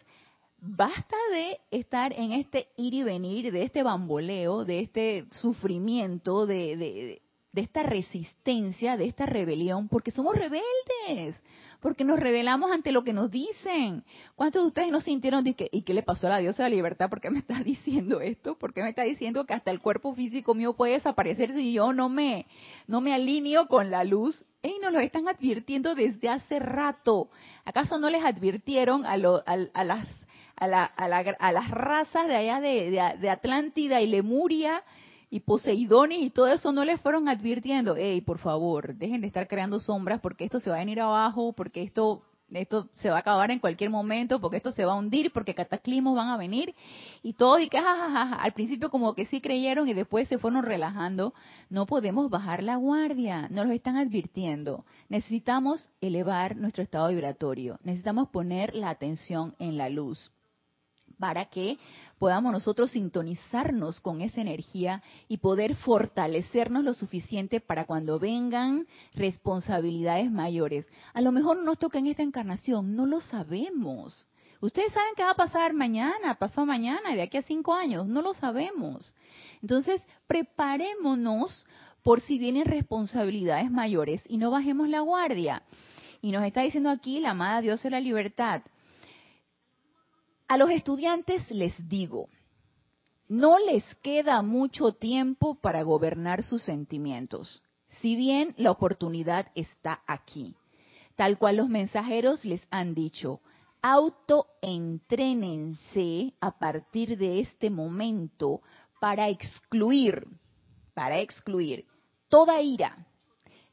[0.65, 7.21] basta de estar en este ir y venir, de este bamboleo, de este sufrimiento, de,
[7.53, 11.35] esta resistencia, de esta rebelión, porque somos rebeldes,
[11.81, 14.05] porque nos rebelamos ante lo que nos dicen.
[14.35, 16.69] ¿Cuántos de ustedes no sintieron de que, y qué le pasó a la diosa de
[16.69, 17.09] la libertad?
[17.09, 18.57] ¿Por qué me está diciendo esto?
[18.57, 21.91] ¿Por qué me está diciendo que hasta el cuerpo físico mío puede desaparecer si yo
[21.91, 22.47] no me,
[22.87, 24.45] no me alineo con la luz?
[24.61, 27.29] Y nos lo están advirtiendo desde hace rato.
[27.65, 30.07] ¿Acaso no les advirtieron a, a las
[30.55, 34.83] a, la, a, la, a las razas de allá de, Atlántida y Lemuria
[35.29, 39.47] y Poseidones y todo eso no les fueron advirtiendo, hey, por favor, dejen de estar
[39.47, 43.19] creando sombras porque esto se va a venir abajo, porque esto esto se va a
[43.19, 46.75] acabar en cualquier momento, porque esto se va a hundir, porque cataclismos van a venir,
[47.21, 50.63] y todo, y que jajaja, al principio como que sí creyeron y después se fueron
[50.63, 51.33] relajando,
[51.69, 54.85] no podemos bajar la guardia, nos lo están advirtiendo.
[55.09, 60.31] Necesitamos elevar nuestro estado vibratorio, necesitamos poner la atención en la luz
[61.19, 61.77] para que
[62.19, 70.31] podamos nosotros sintonizarnos con esa energía y poder fortalecernos lo suficiente para cuando vengan responsabilidades
[70.31, 70.87] mayores.
[71.13, 74.27] A lo mejor nos toca en esta encarnación, no lo sabemos.
[74.63, 78.21] Ustedes saben qué va a pasar mañana, pasado mañana, de aquí a cinco años, no
[78.21, 79.13] lo sabemos.
[79.61, 81.67] Entonces, preparémonos
[82.01, 85.63] por si vienen responsabilidades mayores y no bajemos la guardia.
[86.21, 88.61] Y nos está diciendo aquí la amada Dios de la libertad,
[90.47, 92.29] a los estudiantes les digo,
[93.27, 97.61] no les queda mucho tiempo para gobernar sus sentimientos,
[98.01, 100.55] si bien la oportunidad está aquí.
[101.15, 103.39] Tal cual los mensajeros les han dicho,
[103.81, 108.61] autoentrénense a partir de este momento
[108.99, 110.27] para excluir,
[110.93, 111.85] para excluir
[112.29, 113.07] toda ira,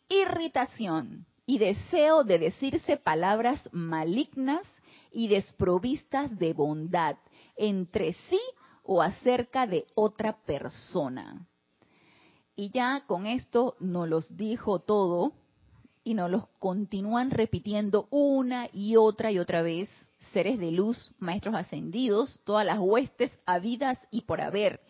[0.08, 4.66] irritación y deseo de decirse palabras malignas
[5.12, 7.16] y desprovistas de bondad
[7.56, 8.40] entre sí
[8.82, 11.46] o acerca de otra persona.
[12.56, 15.32] Y ya con esto nos los dijo todo
[16.04, 19.88] y nos los continúan repitiendo una y otra y otra vez
[20.32, 24.80] seres de luz, maestros ascendidos, todas las huestes habidas y por haber.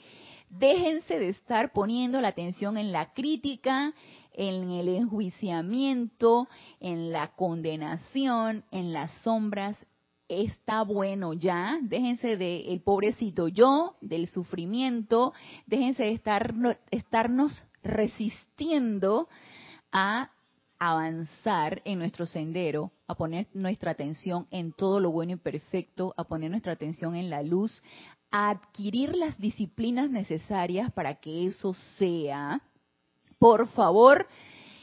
[0.48, 3.94] Déjense de estar poniendo la atención en la crítica,
[4.32, 6.48] en el enjuiciamiento,
[6.80, 9.76] en la condenación, en las sombras
[10.30, 15.34] está bueno ya, déjense de el pobrecito yo, del sufrimiento,
[15.66, 16.54] déjense de estar,
[16.90, 19.28] estarnos resistiendo
[19.92, 20.30] a
[20.78, 26.24] avanzar en nuestro sendero, a poner nuestra atención en todo lo bueno y perfecto, a
[26.24, 27.82] poner nuestra atención en la luz,
[28.30, 32.62] a adquirir las disciplinas necesarias para que eso sea,
[33.38, 34.26] por favor,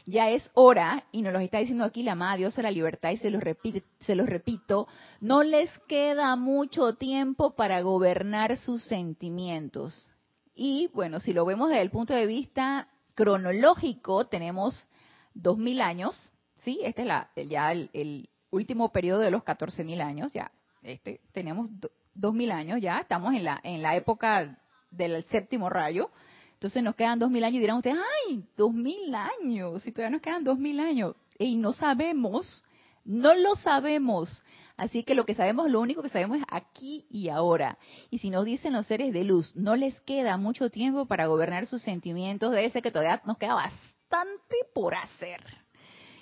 [0.08, 3.10] ya es hora, y nos lo está diciendo aquí la amada Dios de la libertad,
[3.10, 4.88] y se los, repito, se los repito,
[5.20, 10.10] no les queda mucho tiempo para gobernar sus sentimientos.
[10.54, 14.86] Y bueno, si lo vemos desde el punto de vista cronológico, tenemos
[15.34, 16.18] dos mil años,
[16.64, 16.80] ¿sí?
[16.82, 20.50] Este es la, ya el, último periodo de los catorce mil años, ya
[20.82, 21.68] este, tenemos
[22.14, 24.58] dos mil años, ya estamos en la, en la época
[24.90, 26.10] del séptimo rayo,
[26.58, 30.16] entonces nos quedan dos mil años y dirán ustedes, ay, dos mil años, si todavía
[30.16, 31.14] nos quedan dos mil años.
[31.38, 32.64] Y no sabemos,
[33.04, 34.42] no lo sabemos.
[34.76, 37.78] Así que lo que sabemos, lo único que sabemos es aquí y ahora.
[38.10, 41.66] Y si nos dicen los seres de luz, no les queda mucho tiempo para gobernar
[41.66, 45.40] sus sentimientos, debe ser que todavía nos queda bastante por hacer.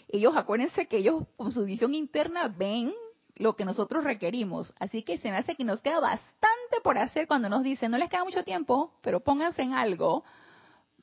[0.06, 2.92] Ellos, acuérdense que ellos con su visión interna ven
[3.36, 4.72] lo que nosotros requerimos.
[4.78, 7.98] Así que se me hace que nos queda bastante por hacer cuando nos dicen, no
[7.98, 10.24] les queda mucho tiempo, pero pónganse en algo.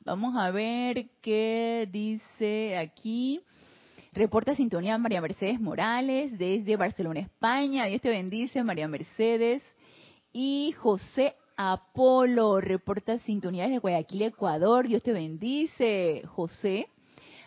[0.05, 3.41] Vamos a ver qué dice aquí.
[4.11, 7.85] Reporta sintonía María Mercedes Morales desde Barcelona, España.
[7.85, 9.63] Dios te bendice, María Mercedes.
[10.31, 14.87] Y José Apolo reporta sintonía desde Guayaquil, Ecuador.
[14.87, 16.87] Dios te bendice, José.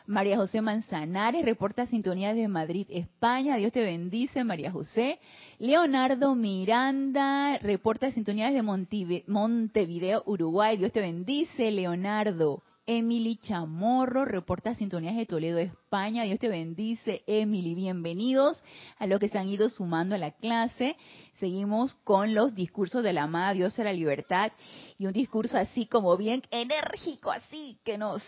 [0.06, 3.56] María José Manzanares reporta sintonía de Madrid, España.
[3.56, 5.18] Dios te bendice, María José.
[5.58, 10.76] Leonardo Miranda reporta sintonía de Montevideo, Uruguay.
[10.76, 12.62] Dios te bendice, Leonardo.
[12.88, 16.22] Emily Chamorro reporta sintonías de Toledo, España.
[16.22, 17.74] Dios te bendice, Emily.
[17.74, 18.62] Bienvenidos
[18.98, 20.96] a los que se han ido sumando a la clase.
[21.40, 24.52] Seguimos con los discursos de la amada Dios de la libertad
[24.98, 28.22] y un discurso así como bien enérgico, así que nos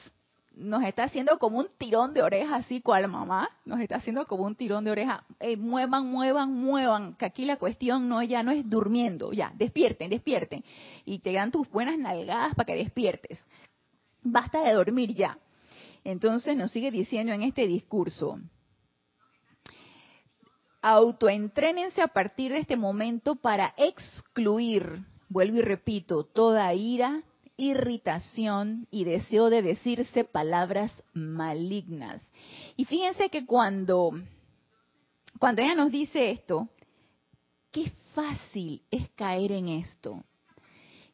[0.59, 4.45] nos está haciendo como un tirón de oreja, así cual mamá, nos está haciendo como
[4.45, 5.25] un tirón de oreja.
[5.41, 10.11] Eh, muevan, muevan, muevan, que aquí la cuestión no ya no es durmiendo, ya, despierten,
[10.11, 10.65] despierten.
[11.05, 13.43] Y te dan tus buenas nalgadas para que despiertes.
[14.23, 15.39] Basta de dormir ya.
[16.05, 18.41] Entonces nos sigue diciendo en este discurso,
[20.83, 27.23] autoentrénense a partir de este momento para excluir, vuelvo y repito, toda ira,
[27.59, 32.23] irritación y deseo de decirse palabras malignas.
[32.77, 34.13] Y fíjense que cuando,
[35.39, 36.69] cuando ella nos dice esto,
[37.73, 40.25] qué fácil es caer en esto.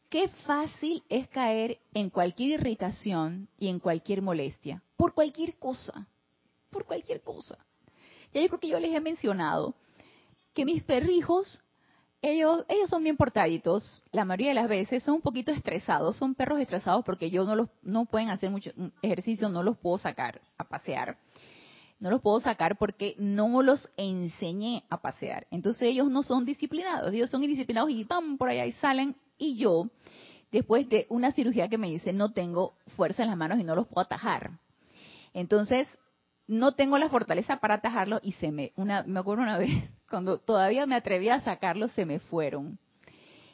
[0.09, 6.07] Qué fácil es caer en cualquier irritación y en cualquier molestia, por cualquier cosa,
[6.69, 7.57] por cualquier cosa.
[8.33, 9.75] Ya yo creo que yo les he mencionado
[10.53, 11.59] que mis perrijos
[12.21, 16.33] ellos, ellos son bien portaditos, la mayoría de las veces son un poquito estresados, son
[16.35, 20.41] perros estresados porque yo no los, no pueden hacer mucho ejercicio, no los puedo sacar
[20.57, 21.17] a pasear.
[21.99, 25.47] No los puedo sacar porque no los enseñé a pasear.
[25.49, 29.15] Entonces ellos no son disciplinados, ellos son indisciplinados y van por allá y salen.
[29.37, 29.89] Y yo,
[30.51, 33.75] después de una cirugía que me hice, no tengo fuerza en las manos y no
[33.75, 34.51] los puedo atajar.
[35.33, 35.87] Entonces,
[36.47, 40.37] no tengo la fortaleza para atajarlos y se me, una, me acuerdo una vez, cuando
[40.37, 42.79] todavía me atreví a sacarlos, se me fueron.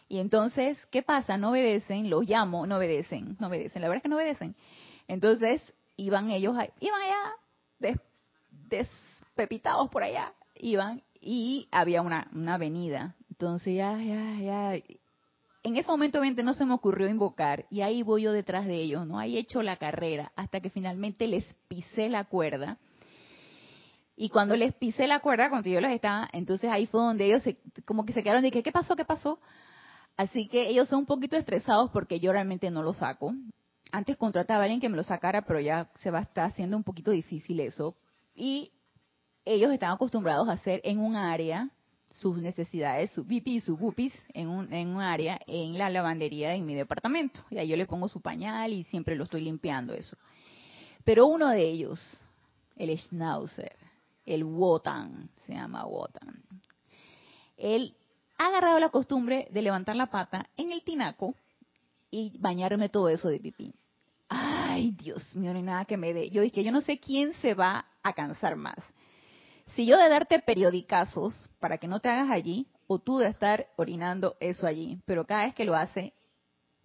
[0.07, 1.35] Y entonces, ¿qué pasa?
[1.35, 4.55] No obedecen, los llamo, no obedecen, no obedecen, la verdad es que no obedecen.
[5.07, 7.95] Entonces, iban ellos, iban allá,
[8.69, 13.15] despepitados por allá, iban, y había una, una avenida.
[13.31, 14.75] Entonces, ya, ya, ya,
[15.63, 19.07] en ese momento no se me ocurrió invocar y ahí voy yo detrás de ellos,
[19.07, 19.17] ¿no?
[19.17, 22.77] Ahí he hecho la carrera hasta que finalmente les pisé la cuerda
[24.21, 27.41] y cuando les pisé la cuerda, cuando yo los estaba, entonces ahí fue donde ellos
[27.85, 28.95] como que se quedaron de que, ¿qué pasó?
[28.95, 29.39] ¿Qué pasó?
[30.15, 33.33] Así que ellos son un poquito estresados porque yo realmente no lo saco.
[33.91, 36.77] Antes contrataba a alguien que me lo sacara, pero ya se va a estar haciendo
[36.77, 37.95] un poquito difícil eso.
[38.35, 38.71] Y
[39.43, 41.71] ellos están acostumbrados a hacer en un área
[42.11, 46.53] sus necesidades, su pipi y su pupis en un, en un área en la lavandería
[46.53, 47.43] en mi departamento.
[47.49, 50.15] Y ahí yo le pongo su pañal y siempre lo estoy limpiando eso.
[51.03, 51.99] Pero uno de ellos,
[52.75, 53.81] el schnauzer,
[54.25, 56.43] el Wotan, se llama Wotan.
[57.57, 57.95] Él
[58.37, 61.35] ha agarrado la costumbre de levantar la pata en el tinaco
[62.09, 63.73] y bañarme todo eso de pipí.
[64.29, 66.29] Ay, Dios mío, no hay nada que me dé.
[66.29, 68.77] Yo dije, yo no sé quién se va a cansar más.
[69.75, 73.67] Si yo de darte periodicazos para que no te hagas allí, o tú de estar
[73.77, 76.13] orinando eso allí, pero cada vez que lo hace,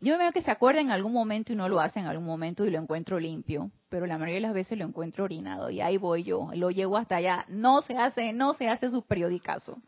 [0.01, 2.65] yo veo que se acuerda en algún momento y no lo hace en algún momento
[2.65, 5.97] y lo encuentro limpio, pero la mayoría de las veces lo encuentro orinado y ahí
[5.97, 9.79] voy yo, lo llevo hasta allá, no se hace, no se hace su periodicazo.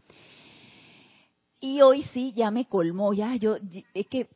[1.61, 3.57] Y hoy sí, ya me colmó, ya yo,
[3.95, 4.29] es que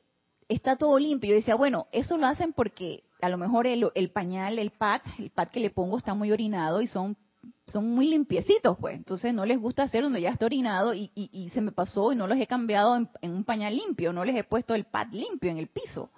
[0.48, 1.30] está todo limpio.
[1.30, 5.02] Yo decía, bueno, eso lo hacen porque a lo mejor el, el pañal, el pad,
[5.18, 7.16] el pad que le pongo está muy orinado y son
[7.66, 8.94] son muy limpiecitos, pues.
[8.94, 12.16] Entonces no les gusta hacer donde ya está orinado y, y, se me pasó y
[12.16, 15.08] no los he cambiado en, en, un pañal limpio, no les he puesto el pad
[15.12, 16.10] limpio en el piso.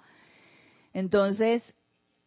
[0.93, 1.73] Entonces,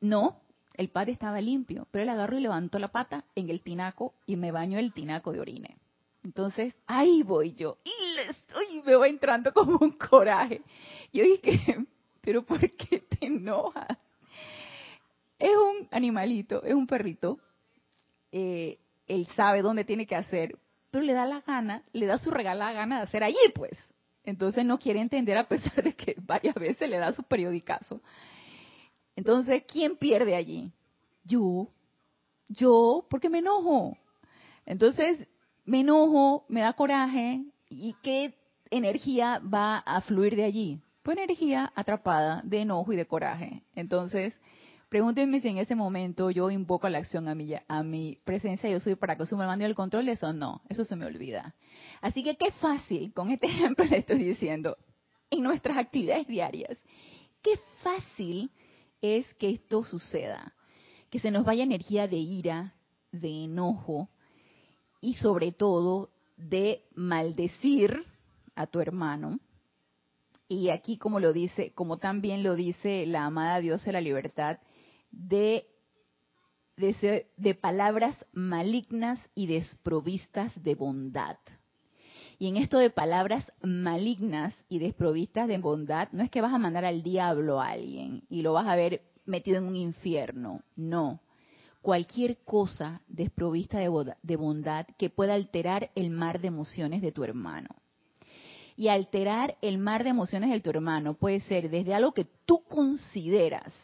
[0.01, 0.41] no,
[0.79, 4.37] el pad estaba limpio, pero él agarró y levantó la pata en el tinaco y
[4.37, 5.77] me bañó el tinaco de orine.
[6.23, 7.79] Entonces, ahí voy yo.
[7.85, 10.63] Y le estoy, me va entrando como un coraje.
[11.13, 11.85] Yo dije,
[12.21, 13.99] pero ¿por qué te enojas?
[15.39, 17.39] Es un animalito, es un perrito.
[18.31, 20.57] Eh, él sabe dónde tiene que hacer,
[20.91, 23.77] pero le da la gana, le da su regalada gana de hacer allí, pues.
[24.23, 28.01] Entonces no quiere entender a pesar de que varias veces le da su periodicazo.
[29.19, 30.71] Entonces, ¿quién pierde allí?
[31.25, 31.67] Yo.
[32.47, 33.99] Yo, porque me enojo.
[34.65, 35.27] Entonces,
[35.65, 38.35] me enojo, me da coraje, ¿y qué
[38.71, 40.81] energía va a fluir de allí?
[41.03, 43.65] Pues energía atrapada de enojo y de coraje.
[43.75, 44.39] Entonces,
[44.89, 48.79] pregúntenme si en ese momento yo invoco la acción a mi, a mi presencia, yo
[48.79, 51.57] soy para que me mande el control eso, no, eso se me olvida.
[52.03, 54.77] Así que qué fácil, con este ejemplo le estoy diciendo,
[55.29, 56.79] en nuestras actividades diarias,
[57.43, 58.53] qué fácil
[59.01, 60.55] es que esto suceda,
[61.11, 62.75] que se nos vaya energía de ira,
[63.13, 64.09] de enojo,
[65.01, 68.05] y sobre todo de maldecir
[68.55, 69.39] a tu hermano.
[70.49, 74.59] Y aquí como lo dice, como también lo dice la amada Dios de la libertad,
[75.11, 75.67] de,
[76.77, 81.37] de, de palabras malignas y desprovistas de bondad.
[82.39, 86.59] Y en esto de palabras malignas y desprovistas de bondad, no es que vas a
[86.59, 91.21] mandar al diablo a alguien y lo vas a ver metido en un infierno, no
[91.89, 97.69] cualquier cosa desprovista de bondad que pueda alterar el mar de emociones de tu hermano.
[98.77, 102.63] Y alterar el mar de emociones de tu hermano puede ser desde algo que tú
[102.69, 103.75] consideras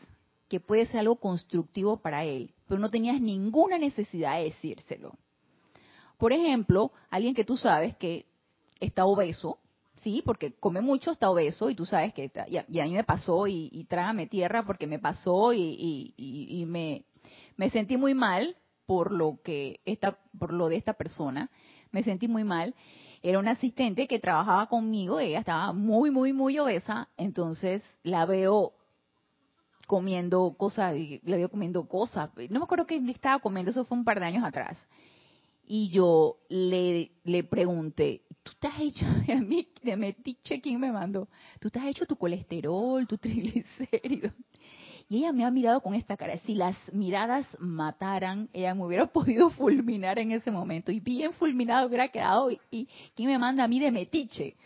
[0.48, 5.16] que puede ser algo constructivo para él, pero no tenías ninguna necesidad de decírselo.
[6.18, 8.26] Por ejemplo, alguien que tú sabes que
[8.84, 9.58] está obeso,
[10.02, 13.46] sí, porque come mucho, está obeso y tú sabes que y a, mí me pasó
[13.46, 17.04] y, trágame tierra porque me pasó y, y me
[17.56, 18.56] me sentí muy mal
[18.86, 21.50] por lo que esta, por lo de esta persona.
[21.90, 22.74] Me sentí muy mal.
[23.22, 28.74] Era una asistente que trabajaba conmigo, ella estaba muy, muy, muy obesa, entonces la veo
[29.86, 32.30] comiendo cosas, la veo comiendo cosas.
[32.50, 34.76] No me acuerdo qué estaba comiendo, eso fue un par de años atrás.
[35.66, 40.92] Y yo le, le pregunté, ¿tú te has hecho, a mí, de metiche, ¿quién me
[40.92, 41.28] mandó?
[41.60, 44.32] ¿Tú te has hecho tu colesterol, tu triglicéridos?
[45.06, 46.38] Y ella me ha mirado con esta cara.
[46.38, 50.90] Si las miradas mataran, ella me hubiera podido fulminar en ese momento.
[50.90, 52.50] Y bien fulminado hubiera quedado.
[52.70, 54.56] Y, ¿quién me manda a mí de metiche?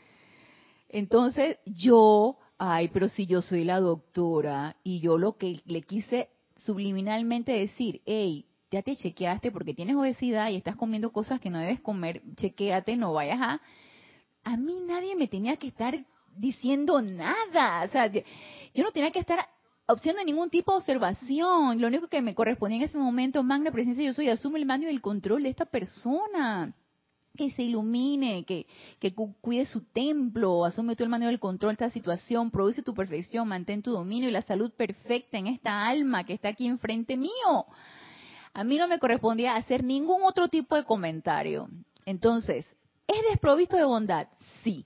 [0.89, 6.29] Entonces yo, ay, pero si yo soy la doctora y yo lo que le quise
[6.57, 11.59] subliminalmente decir, hey, ya te chequeaste porque tienes obesidad y estás comiendo cosas que no
[11.59, 13.61] debes comer, chequeate, no vayas a...
[14.45, 15.99] A mí nadie me tenía que estar
[16.37, 18.23] diciendo nada, o sea, yo
[18.83, 19.47] no tenía que estar
[20.03, 21.81] de ningún tipo de observación.
[21.81, 24.87] Lo único que me correspondía en ese momento, magna presencia, yo soy, asume el mando
[24.87, 26.75] y el control de esta persona.
[27.37, 28.67] Que se ilumine, que,
[28.99, 32.83] que cuide su templo, asume tú el mando y el control de esta situación, produce
[32.83, 36.67] tu perfección, mantén tu dominio y la salud perfecta en esta alma que está aquí
[36.67, 37.67] enfrente mío.
[38.59, 41.69] A mí no me correspondía hacer ningún otro tipo de comentario.
[42.05, 42.67] Entonces,
[43.07, 44.27] ¿es desprovisto de bondad?
[44.65, 44.85] Sí,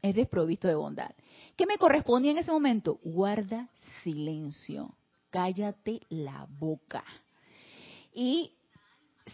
[0.00, 1.10] es desprovisto de bondad.
[1.54, 3.00] ¿Qué me correspondía en ese momento?
[3.04, 3.68] Guarda
[4.02, 4.94] silencio,
[5.30, 7.04] cállate la boca.
[8.14, 8.54] Y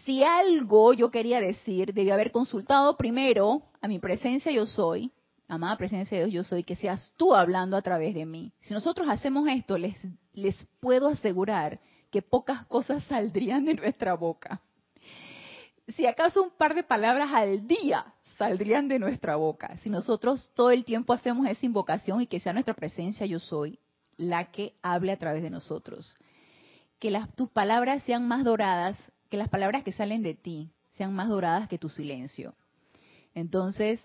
[0.03, 5.09] si algo yo quería decir, debía haber consultado primero a mi presencia yo soy,
[5.47, 8.51] amada presencia de Dios yo soy, que seas tú hablando a través de mí.
[8.59, 11.79] Si nosotros hacemos esto, les puedo asegurar
[12.11, 14.61] que pocas cosas saldrían de nuestra boca.
[15.89, 19.77] Si acaso un par de palabras al día saldrían de nuestra boca.
[19.77, 23.79] Si nosotros todo el tiempo hacemos esa invocación y que sea nuestra presencia yo soy,
[24.17, 26.17] la que hable a través de nosotros.
[26.99, 28.97] Que las, tus palabras sean más doradas,
[29.29, 32.55] que las palabras que salen de ti sean más doradas que tu silencio.
[33.35, 33.99] Entonces,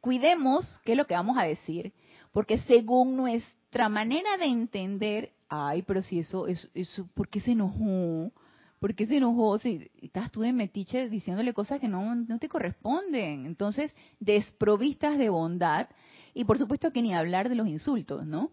[0.00, 1.92] cuidemos qué es lo que vamos a decir,
[2.32, 7.52] porque según nuestra manera de entender, ay, pero si eso, eso, eso ¿por qué se
[7.52, 8.32] enojó?
[8.80, 9.58] ¿Por qué se enojó?
[9.58, 13.44] Si estás tú de metiche diciéndole cosas que no, no te corresponden.
[13.44, 15.88] Entonces, desprovistas de bondad,
[16.32, 18.50] y por supuesto que ni hablar de los insultos, ¿no?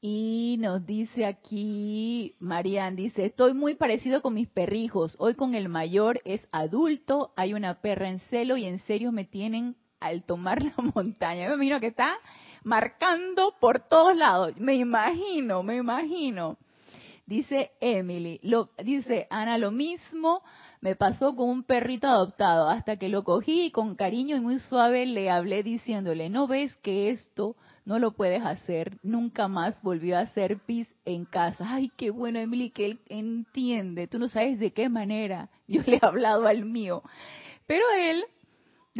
[0.00, 5.16] Y nos dice aquí, Marian dice, estoy muy parecido con mis perrijos.
[5.18, 9.24] Hoy con el mayor es adulto, hay una perra en celo y en serio me
[9.24, 11.48] tienen al tomar la montaña.
[11.48, 12.14] Me imagino que está
[12.68, 14.56] marcando por todos lados.
[14.58, 16.58] Me imagino, me imagino.
[17.26, 20.42] Dice Emily, lo, dice Ana, lo mismo
[20.80, 24.58] me pasó con un perrito adoptado, hasta que lo cogí y con cariño y muy
[24.60, 30.18] suave le hablé diciéndole, no ves que esto no lo puedes hacer, nunca más volvió
[30.18, 31.64] a hacer pis en casa.
[31.68, 35.96] Ay, qué bueno Emily, que él entiende, tú no sabes de qué manera yo le
[35.96, 37.02] he hablado al mío.
[37.66, 38.24] Pero él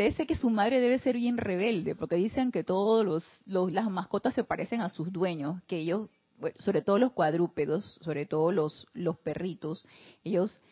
[0.04, 4.34] dice que su madre debe ser bien rebelde, porque dicen que todos los, las mascotas
[4.34, 6.08] se parecen a sus dueños, que ellos
[6.58, 9.84] sobre todo los cuadrúpedos, sobre todo los, los perritos,
[10.24, 10.62] ellos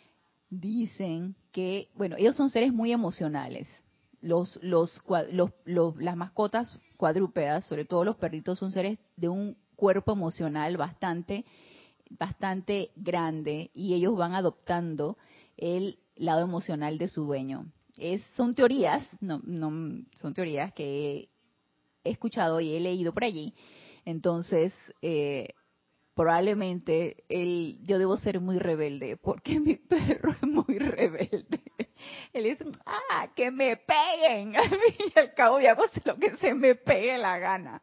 [0.50, 3.68] dicen que, bueno, ellos son seres muy emocionales.
[4.20, 10.12] Los, los, los, las mascotas cuadrúpedas, sobre todo los perritos, son seres de un cuerpo
[10.12, 11.44] emocional bastante,
[12.10, 15.16] bastante grande y ellos van adoptando
[15.56, 17.66] el lado emocional de su dueño.
[17.96, 21.28] Es, son teorías, no, no, son teorías que
[22.04, 23.54] he escuchado y he leído por allí,
[24.06, 24.72] entonces,
[25.02, 25.48] eh,
[26.14, 31.60] probablemente él, yo debo ser muy rebelde, porque mi perro es muy rebelde.
[32.32, 34.56] Él dice, ah, que me peguen.
[34.56, 37.82] Al y al cabo, ya hago lo que se me pegue la gana.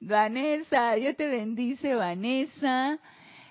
[0.00, 2.98] Vanessa, Dios te bendice, Vanessa.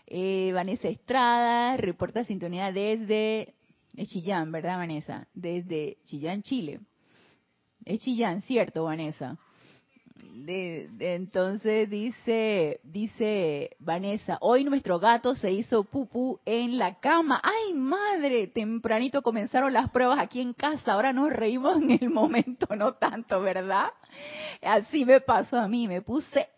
[0.07, 3.55] Eh, Vanessa Estrada, reporta sintonía desde
[3.95, 5.27] Chillán, ¿verdad, Vanessa?
[5.33, 6.79] Desde Chillán, Chile.
[7.85, 9.37] Es Chillán, ¿cierto, Vanessa?
[10.33, 17.41] de, entonces dice, dice Vanessa, hoy nuestro gato se hizo pupú en la cama.
[17.43, 20.93] Ay, madre, tempranito comenzaron las pruebas aquí en casa.
[20.93, 23.91] Ahora nos reímos en el momento, no tanto, ¿verdad?
[24.61, 26.49] Así me pasó a mí, me puse,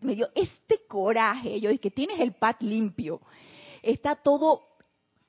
[0.00, 1.60] me dio este coraje.
[1.60, 3.20] Yo dije, tienes el pat limpio.
[3.82, 4.62] Está todo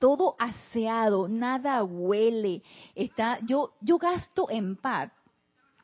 [0.02, 2.60] todo aseado, nada huele.
[2.96, 5.12] Está, yo, yo gasto en pat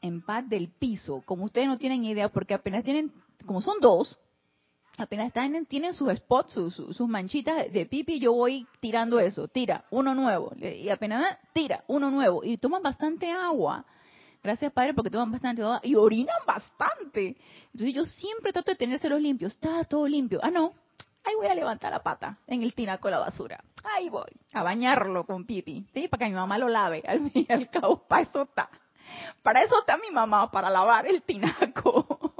[0.03, 3.12] en paz del piso, como ustedes no tienen idea, porque apenas tienen,
[3.47, 4.19] como son dos,
[4.97, 10.16] apenas están, tienen sus spots, sus, manchitas de pipi, yo voy tirando eso, tira, uno
[10.16, 13.85] nuevo, y apenas tira, uno nuevo, y toman bastante agua.
[14.43, 17.37] Gracias, Padre, porque toman bastante agua y orinan bastante.
[17.73, 19.53] Entonces yo siempre trato de tenérselos limpios.
[19.55, 20.39] Está todo limpio.
[20.43, 20.75] Ah, no.
[21.25, 23.62] Ahí voy a levantar la pata en el tinaco de la basura.
[23.97, 25.86] Ahí voy a bañarlo con pipi.
[25.93, 26.09] ¿sí?
[26.09, 27.03] Para que mi mamá lo lave.
[27.07, 28.68] Al fin y al cabo, para eso está.
[29.43, 32.34] Para eso está mi mamá, para lavar el tinaco.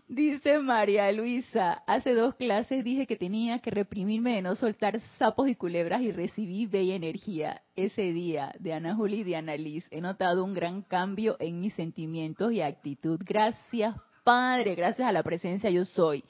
[0.07, 5.47] Dice María Luisa, hace dos clases dije que tenía que reprimirme de no soltar sapos
[5.47, 7.61] y culebras y recibí bella energía.
[7.75, 11.59] Ese día de Ana Juli y de Ana Liz he notado un gran cambio en
[11.59, 13.21] mis sentimientos y actitud.
[13.23, 16.23] Gracias Padre, gracias a la presencia yo soy,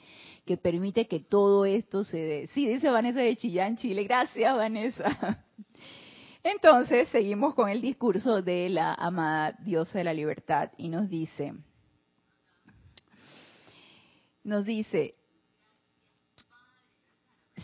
[0.50, 2.48] que permite que todo esto se dé.
[2.48, 4.02] Sí, dice Vanessa de Chillán, Chile.
[4.02, 5.44] Gracias Vanessa.
[6.42, 11.54] Entonces seguimos con el discurso de la amada diosa de la libertad y nos dice,
[14.42, 15.14] nos dice,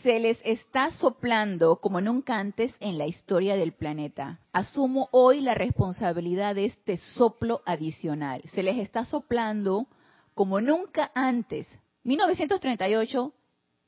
[0.05, 4.39] se les está soplando como nunca antes en la historia del planeta.
[4.53, 8.43] Asumo hoy la responsabilidad de este soplo adicional.
[8.53, 9.89] Se les está soplando
[10.34, 11.66] como nunca antes.
[12.07, 13.34] 1938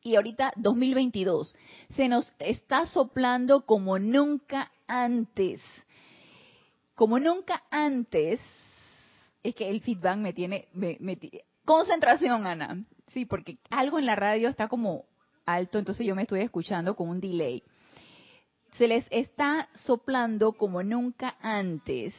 [0.03, 1.55] y ahorita 2022.
[1.91, 5.63] Se nos está soplando como nunca antes.
[6.95, 8.41] Como nunca antes,
[9.43, 10.69] es que el feedback me tiene,
[11.65, 12.85] concentración, Ana.
[13.07, 15.05] Sí, porque algo en la radio está como
[15.47, 17.63] alto, entonces yo me estoy escuchando con un delay.
[18.73, 22.15] Se les está soplando como nunca antes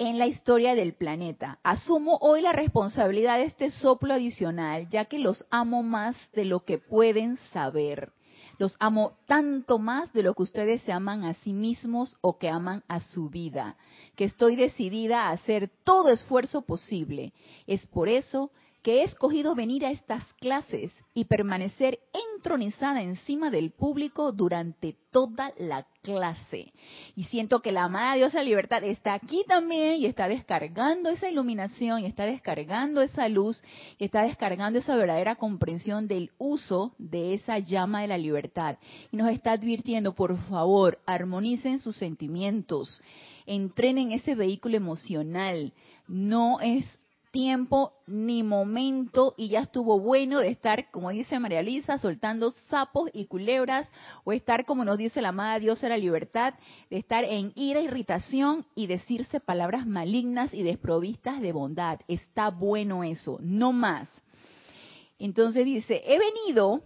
[0.00, 1.58] en la historia del planeta.
[1.62, 6.64] Asumo hoy la responsabilidad de este soplo adicional, ya que los amo más de lo
[6.64, 8.10] que pueden saber.
[8.56, 12.48] Los amo tanto más de lo que ustedes se aman a sí mismos o que
[12.48, 13.76] aman a su vida,
[14.16, 17.34] que estoy decidida a hacer todo esfuerzo posible.
[17.66, 18.52] Es por eso
[18.82, 21.98] que he escogido venir a estas clases y permanecer
[22.34, 26.72] entronizada encima del público durante toda la clase.
[27.14, 32.00] Y siento que la amada diosa libertad está aquí también y está descargando esa iluminación
[32.00, 33.62] y está descargando esa luz
[33.98, 38.78] y está descargando esa verdadera comprensión del uso de esa llama de la libertad.
[39.10, 43.02] Y nos está advirtiendo, por favor, armonicen sus sentimientos,
[43.46, 45.72] entrenen ese vehículo emocional.
[46.06, 46.99] No es
[47.30, 53.10] tiempo ni momento y ya estuvo bueno de estar, como dice María Lisa, soltando sapos
[53.12, 53.90] y culebras
[54.24, 56.54] o estar, como nos dice la amada diosa de la libertad,
[56.90, 62.00] de estar en ira, irritación y decirse palabras malignas y desprovistas de bondad.
[62.08, 64.10] Está bueno eso, no más.
[65.18, 66.82] Entonces dice, he venido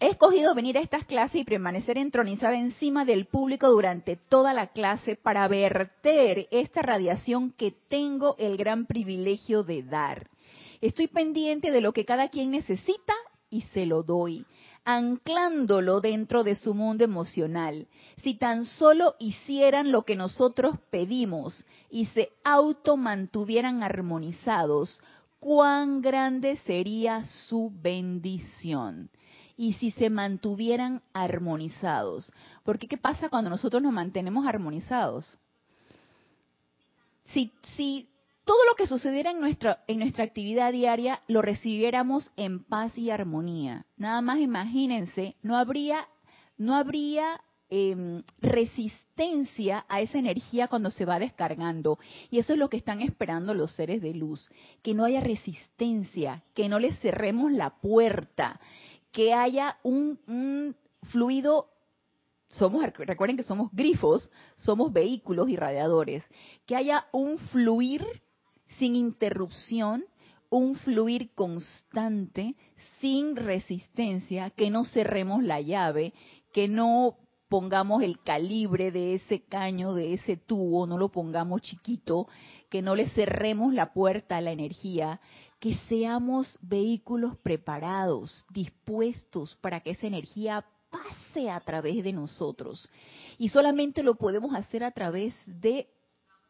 [0.00, 4.68] He escogido venir a estas clases y permanecer entronizada encima del público durante toda la
[4.68, 10.28] clase para verter esta radiación que tengo el gran privilegio de dar.
[10.80, 13.14] Estoy pendiente de lo que cada quien necesita
[13.48, 14.44] y se lo doy,
[14.84, 17.86] anclándolo dentro de su mundo emocional.
[18.22, 25.00] Si tan solo hicieran lo que nosotros pedimos y se automantuvieran armonizados,
[25.38, 29.10] cuán grande sería su bendición
[29.56, 32.32] y si se mantuvieran armonizados.
[32.64, 35.38] Porque ¿qué pasa cuando nosotros nos mantenemos armonizados?
[37.26, 38.08] Si, si
[38.44, 43.10] todo lo que sucediera en nuestra, en nuestra actividad diaria lo recibiéramos en paz y
[43.10, 46.08] armonía, nada más imagínense, no habría,
[46.58, 47.40] no habría
[47.70, 51.98] em, resistencia a esa energía cuando se va descargando.
[52.30, 54.48] Y eso es lo que están esperando los seres de luz,
[54.82, 58.60] que no haya resistencia, que no les cerremos la puerta,
[59.12, 60.76] que haya un,
[61.10, 61.68] fluido
[62.48, 66.22] somos, recuerden que somos grifos, somos vehículos irradiadores,
[66.66, 68.04] que haya un fluir
[68.78, 70.04] sin interrupción,
[70.50, 72.56] un fluir constante,
[73.00, 76.12] sin resistencia, que no cerremos la llave,
[76.52, 77.16] que no
[77.52, 82.26] pongamos el calibre de ese caño, de ese tubo, no lo pongamos chiquito,
[82.70, 85.20] que no le cerremos la puerta a la energía,
[85.60, 92.88] que seamos vehículos preparados, dispuestos para que esa energía pase a través de nosotros.
[93.36, 95.88] Y solamente lo podemos hacer a través de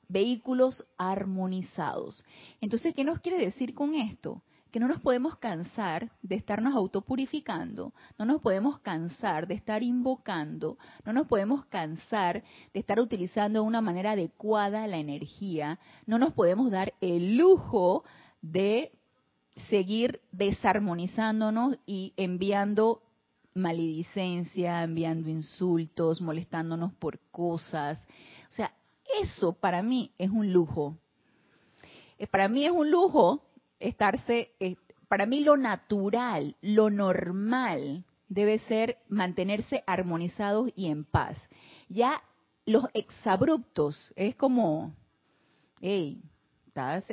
[0.07, 2.25] vehículos armonizados.
[2.61, 4.41] Entonces, ¿qué nos quiere decir con esto?
[4.73, 10.79] Que no nos podemos cansar de estarnos autopurificando, no nos podemos cansar de estar invocando,
[11.05, 12.43] no nos podemos cansar
[12.73, 18.05] de estar utilizando de una manera adecuada la energía, no nos podemos dar el lujo
[18.41, 18.93] de
[19.69, 23.03] seguir desarmonizándonos y enviando
[23.55, 27.99] maledicencia, enviando insultos, molestándonos por cosas.
[28.49, 28.73] O sea,
[29.23, 30.97] eso para mí es un lujo.
[32.19, 33.43] Eh, para mí es un lujo
[33.83, 34.77] estarse, eh,
[35.09, 41.37] para mí lo natural, lo normal debe ser mantenerse armonizados y en paz.
[41.89, 42.23] Ya
[42.65, 44.95] los exabruptos es como,
[45.81, 46.23] hey,
[46.67, 47.05] estás,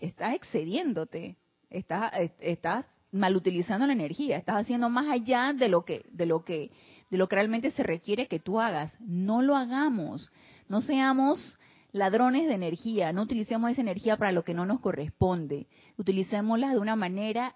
[0.00, 1.36] estás excediéndote,
[1.68, 6.44] estás, estás mal utilizando la energía, estás haciendo más allá de lo que, de lo
[6.44, 6.70] que,
[7.10, 8.96] de lo que realmente se requiere que tú hagas.
[9.00, 10.30] No lo hagamos,
[10.68, 11.58] no seamos
[11.92, 15.68] ladrones de energía, no utilicemos esa energía para lo que no nos corresponde,
[15.98, 17.54] utilicémosla de una manera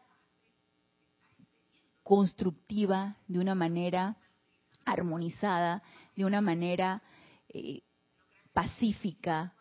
[2.03, 4.16] constructiva, de una manera
[4.84, 5.82] armonizada,
[6.14, 7.03] de una manera
[7.49, 7.80] eh,
[8.53, 9.55] pacífica.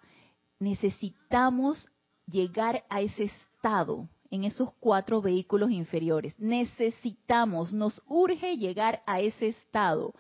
[0.60, 1.90] Necesitamos
[2.28, 6.38] llegar a ese estado en esos cuatro vehículos inferiores.
[6.40, 10.14] Necesitamos, nos urge llegar a ese estado.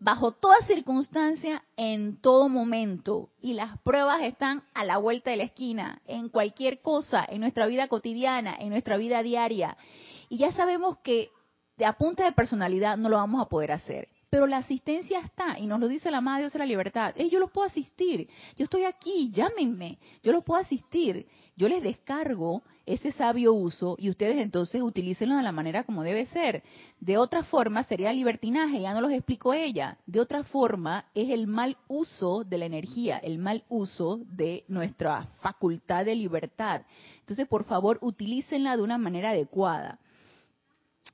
[0.00, 3.28] Bajo toda circunstancia, en todo momento.
[3.40, 7.66] Y las pruebas están a la vuelta de la esquina, en cualquier cosa, en nuestra
[7.66, 9.76] vida cotidiana, en nuestra vida diaria.
[10.30, 11.30] Y ya sabemos que
[11.76, 15.58] de a punta de personalidad no lo vamos a poder hacer pero la asistencia está,
[15.58, 17.14] y nos lo dice la Madre Dios de la Libertad.
[17.16, 21.26] yo los puedo asistir, yo estoy aquí, llámenme, yo los puedo asistir.
[21.60, 26.24] Yo les descargo ese sabio uso y ustedes entonces utilícenlo de la manera como debe
[26.24, 26.62] ser.
[27.00, 29.98] De otra forma sería libertinaje, ya no los explico ella.
[30.06, 35.26] De otra forma es el mal uso de la energía, el mal uso de nuestra
[35.42, 36.80] facultad de libertad.
[37.18, 39.98] Entonces, por favor, utilícenla de una manera adecuada.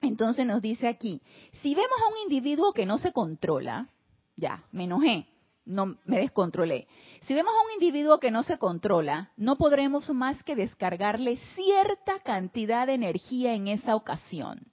[0.02, 1.22] Entonces nos dice aquí,
[1.62, 3.88] si vemos a un individuo que no se controla,
[4.36, 5.26] ya, me enojé,
[5.64, 6.86] no me descontrolé.
[7.26, 12.20] Si vemos a un individuo que no se controla, no podremos más que descargarle cierta
[12.20, 14.70] cantidad de energía en esa ocasión,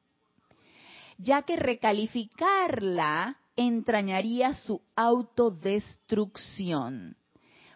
[1.17, 7.17] ya que recalificarla entrañaría su autodestrucción.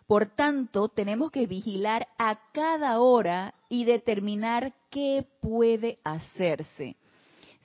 [0.06, 6.98] Por tanto, tenemos que vigilar a cada hora y determinar qué puede hacerse.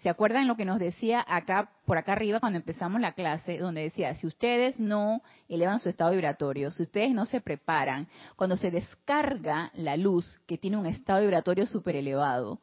[0.02, 3.82] ¿Se acuerdan lo que nos decía acá, por acá arriba, cuando empezamos la clase, donde
[3.82, 8.72] decía, si ustedes no elevan su estado vibratorio, si ustedes no se preparan, cuando se
[8.72, 12.58] descarga la luz que tiene un estado vibratorio súper elevado,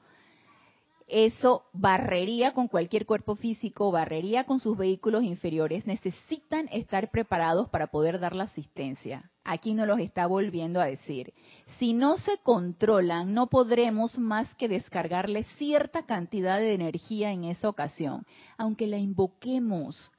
[1.08, 7.88] eso barrería con cualquier cuerpo físico, barrería con sus vehículos inferiores, necesitan estar preparados para
[7.88, 9.32] poder dar la asistencia.
[9.52, 11.34] Aquí nos los está volviendo a decir.
[11.80, 17.68] Si no se controlan, no podremos más que descargarle cierta cantidad de energía en esa
[17.68, 18.28] ocasión,
[18.60, 20.12] aunque la invoquemos.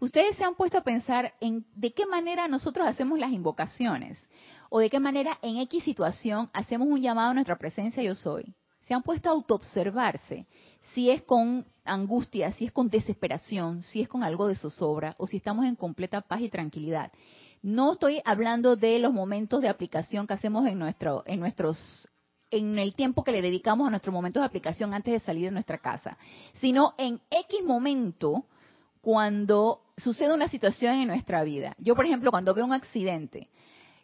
[0.00, 4.22] Ustedes se han puesto a pensar en de qué manera nosotros hacemos las invocaciones
[4.68, 8.54] o de qué manera en X situación hacemos un llamado a nuestra presencia yo soy
[8.86, 10.46] se han puesto a autoobservarse
[10.92, 15.26] si es con angustia, si es con desesperación, si es con algo de zozobra o
[15.26, 17.10] si estamos en completa paz y tranquilidad.
[17.64, 22.06] No estoy hablando de los momentos de aplicación que hacemos en, nuestro, en nuestros
[22.50, 25.50] en el tiempo que le dedicamos a nuestros momentos de aplicación antes de salir de
[25.52, 26.18] nuestra casa,
[26.60, 28.44] sino en X momento
[29.00, 31.74] cuando sucede una situación en nuestra vida.
[31.78, 33.48] Yo, por ejemplo, cuando veo un accidente,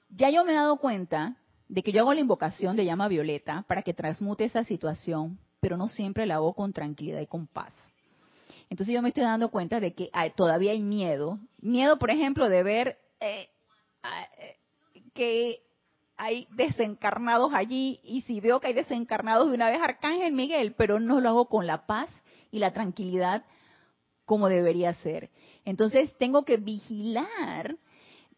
[0.08, 1.36] ya yo me he dado cuenta
[1.68, 5.76] de que yo hago la invocación de llama violeta para que transmute esa situación, pero
[5.76, 7.74] no siempre la hago con tranquilidad y con paz.
[8.70, 11.38] Entonces yo me estoy dando cuenta de que todavía hay miedo.
[11.60, 13.48] Miedo, por ejemplo, de ver eh,
[14.38, 14.56] eh,
[15.14, 15.62] que
[16.16, 21.00] hay desencarnados allí y si veo que hay desencarnados de una vez Arcángel Miguel, pero
[21.00, 22.10] no lo hago con la paz
[22.50, 23.44] y la tranquilidad
[24.26, 25.30] como debería ser.
[25.64, 27.76] Entonces tengo que vigilar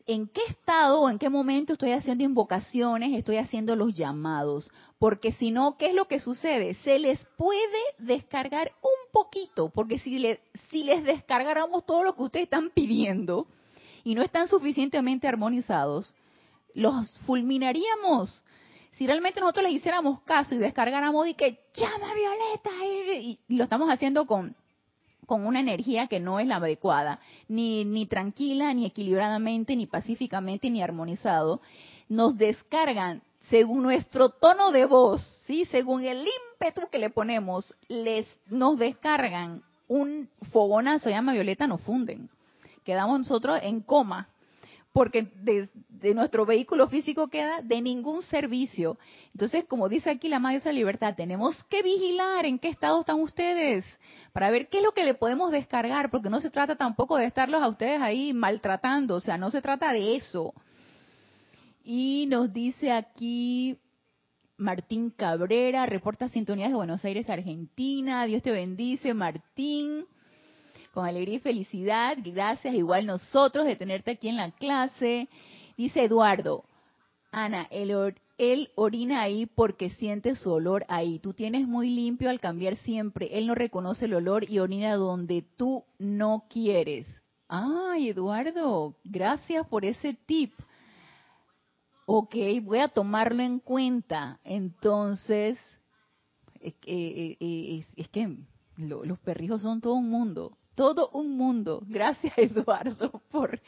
[0.06, 5.32] en qué estado o en qué momento estoy haciendo invocaciones, estoy haciendo los llamados, porque
[5.32, 6.74] si no, ¿qué es lo que sucede?
[6.82, 7.60] Se les puede
[7.98, 10.24] descargar un poquito, porque si,
[10.70, 13.46] si les descargáramos todo lo que ustedes están pidiendo
[14.04, 16.14] y no están suficientemente armonizados,
[16.74, 18.44] los fulminaríamos.
[18.92, 23.90] Si realmente nosotros les hiciéramos caso y descargáramos y que llama Violeta y, lo estamos
[23.90, 24.54] haciendo con
[25.26, 30.68] con una energía que no es la adecuada, ni, ni tranquila, ni equilibradamente, ni pacíficamente,
[30.68, 31.62] ni armonizado,
[32.08, 35.64] nos descargan según nuestro tono de voz, ¿sí?
[35.66, 42.28] según el ímpetu que le ponemos, les nos descargan un fogonazo, llama Violeta, nos funden.
[42.84, 44.28] Quedamos nosotros en coma,
[44.92, 45.68] porque de,
[46.14, 48.98] nuestro vehículo físico queda de ningún servicio.
[49.32, 53.84] Entonces, como dice aquí la Maestra Libertad, tenemos que vigilar en qué estado están ustedes
[54.32, 57.26] para ver qué es lo que le podemos descargar, porque no se trata tampoco de
[57.26, 60.52] estarlos a ustedes ahí maltratando, o sea, no se trata de eso.
[61.84, 63.78] Y nos dice aquí
[64.56, 68.24] Martín Cabrera, reporta sintonías de Buenos Aires, Argentina.
[68.26, 70.06] Dios te bendice, Martín
[70.92, 72.16] con alegría y felicidad.
[72.22, 75.28] Gracias, igual nosotros, de tenerte aquí en la clase.
[75.76, 76.64] Dice Eduardo,
[77.32, 81.18] Ana, él, orina ahí porque siente su olor ahí.
[81.18, 83.30] Tú tienes muy limpio al cambiar siempre.
[83.32, 87.06] Él no reconoce el olor y orina donde tú no quieres.
[87.48, 90.52] Ay, Eduardo, gracias por ese tip.
[92.04, 94.40] Ok, voy a tomarlo en cuenta.
[94.44, 95.58] Entonces,
[96.60, 98.36] es que, eh, eh, que
[98.76, 101.82] los perrijos son todo un mundo todo un mundo.
[101.86, 103.60] Gracias Eduardo por,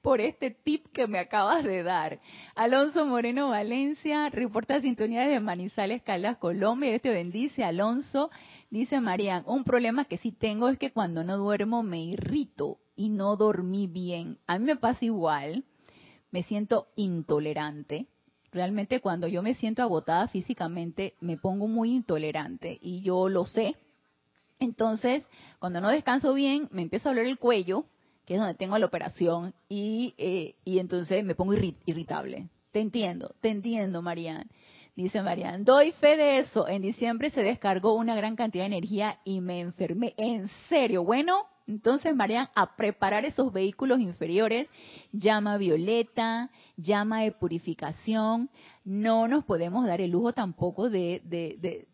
[0.00, 2.20] por este tip que me acabas de dar.
[2.54, 6.90] Alonso Moreno Valencia, reporta sintonía de Manizales, Caldas, Colombia.
[6.90, 8.30] Dios te bendice, Alonso.
[8.70, 13.08] Dice María, un problema que sí tengo es que cuando no duermo me irrito y
[13.08, 14.38] no dormí bien.
[14.46, 15.64] A mí me pasa igual,
[16.30, 18.06] me siento intolerante.
[18.52, 23.76] Realmente cuando yo me siento agotada físicamente me pongo muy intolerante y yo lo sé
[24.62, 25.26] entonces,
[25.58, 27.84] cuando no descanso bien, me empieza a doler el cuello,
[28.24, 32.48] que es donde tengo la operación, y, eh, y entonces me pongo irritable.
[32.70, 34.48] Te entiendo, te entiendo, Marian.
[34.94, 36.68] Dice Marian, doy fe de eso.
[36.68, 40.14] En diciembre se descargó una gran cantidad de energía y me enfermé.
[40.18, 41.02] En serio.
[41.02, 44.68] Bueno, entonces, Marian, a preparar esos vehículos inferiores,
[45.12, 48.50] llama violeta, llama de purificación.
[48.84, 51.86] No nos podemos dar el lujo tampoco de, de, de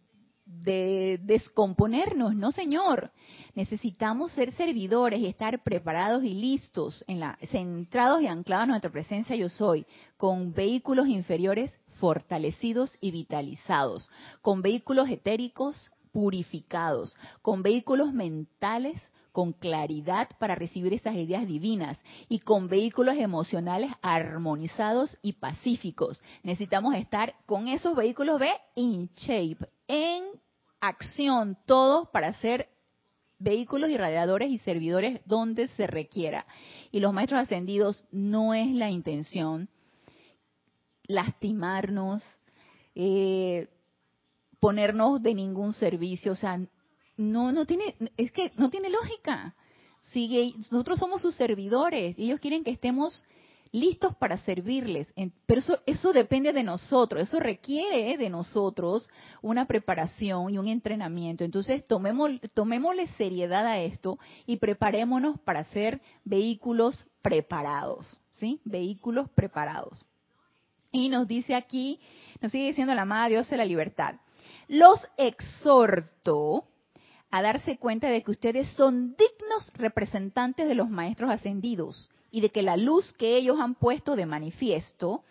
[0.49, 3.13] descomponernos, no señor.
[3.55, 8.91] Necesitamos ser servidores y estar preparados y listos, en la, centrados y anclados en nuestra
[8.91, 9.87] presencia yo soy,
[10.17, 19.01] con vehículos inferiores fortalecidos y vitalizados, con vehículos etéricos purificados, con vehículos mentales
[19.33, 21.99] con claridad para recibir esas ideas divinas
[22.29, 26.23] y con vehículos emocionales armonizados y pacíficos.
[26.43, 30.25] Necesitamos estar con esos vehículos de in shape, en
[30.81, 32.69] acción, todos para ser
[33.39, 36.47] vehículos irradiadores y servidores donde se requiera.
[36.91, 39.69] Y los maestros ascendidos no es la intención
[41.09, 42.23] lastimarnos,
[42.95, 43.67] eh,
[44.61, 46.61] ponernos de ningún servicio, o sea,
[47.19, 49.55] no, no tiene, es que no tiene lógica.
[50.01, 53.27] Sigue, nosotros somos sus servidores y ellos quieren que estemos
[53.73, 55.13] listos para servirles.
[55.47, 59.09] Pero eso, eso depende de nosotros, eso requiere de nosotros
[59.43, 61.45] una preparación y un entrenamiento.
[61.45, 68.61] Entonces, tomemos, tomémosle seriedad a esto y preparémonos para ser vehículos preparados, ¿sí?
[68.65, 70.07] Vehículos preparados.
[70.91, 72.01] Y nos dice aquí,
[72.41, 74.15] nos sigue diciendo la amada Dios de la libertad.
[74.69, 76.65] Los exhorto
[77.31, 82.51] a darse cuenta de que ustedes son dignos representantes de los maestros ascendidos y de
[82.51, 85.23] que la luz que ellos han puesto de manifiesto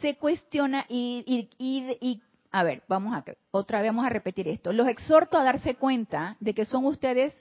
[0.00, 4.72] se cuestiona y, y, a ver, vamos a otra vez vamos a repetir esto.
[4.72, 7.34] Los exhorto a darse cuenta de que son ustedes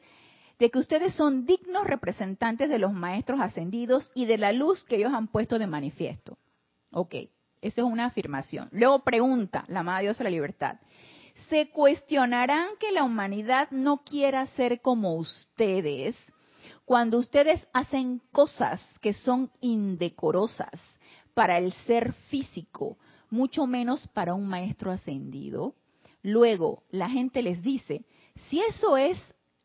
[0.60, 4.98] de que ustedes son dignos representantes de los maestros ascendidos y de la luz que
[4.98, 6.38] ellos han puesto de manifiesto.
[6.92, 7.16] Ok,
[7.62, 8.70] Eso es una afirmación.
[8.72, 10.78] Luego pregunta la amada Dios de la libertad.
[11.52, 16.16] ¿Se cuestionarán que la humanidad no quiera ser como ustedes
[16.86, 20.72] cuando ustedes hacen cosas que son indecorosas
[21.34, 22.98] para el ser físico,
[23.30, 25.76] mucho menos para un maestro ascendido?
[26.24, 28.06] Luego, la gente les dice,
[28.48, 29.18] si eso es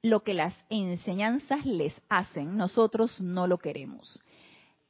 [0.03, 4.21] lo que las enseñanzas les hacen, nosotros no lo queremos.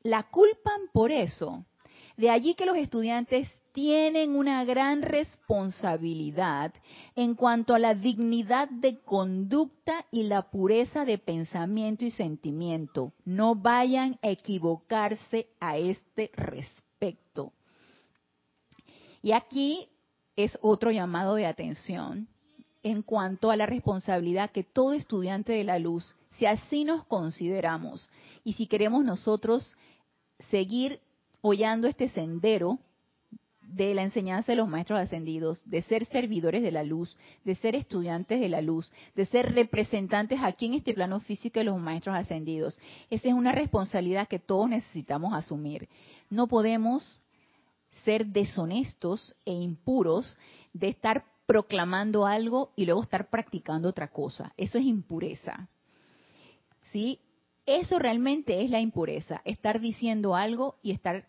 [0.02, 1.66] La culpan por eso.
[2.16, 6.72] De allí que los estudiantes tienen una gran responsabilidad
[7.14, 13.12] en cuanto a la dignidad de conducta y la pureza de pensamiento y sentimiento.
[13.26, 17.52] No vayan a equivocarse a este respecto.
[19.20, 19.86] Y aquí
[20.36, 22.28] es otro llamado de atención
[22.82, 28.08] en cuanto a la responsabilidad que todo estudiante de la luz, si así nos consideramos
[28.42, 29.76] y si queremos nosotros
[30.48, 30.98] seguir
[31.42, 32.78] hollando este sendero
[33.68, 37.74] de la enseñanza de los maestros ascendidos, de ser servidores de la luz, de ser
[37.74, 42.16] estudiantes de la luz, de ser representantes aquí en este plano físico de los maestros
[42.16, 42.78] ascendidos.
[43.10, 45.88] Esa es una responsabilidad que todos necesitamos asumir.
[46.30, 47.20] No podemos
[48.04, 50.36] ser deshonestos e impuros
[50.72, 54.52] de estar proclamando algo y luego estar practicando otra cosa.
[54.56, 55.68] Eso es impureza.
[56.92, 57.20] ¿Sí?
[57.64, 61.28] Eso realmente es la impureza, estar diciendo algo y estar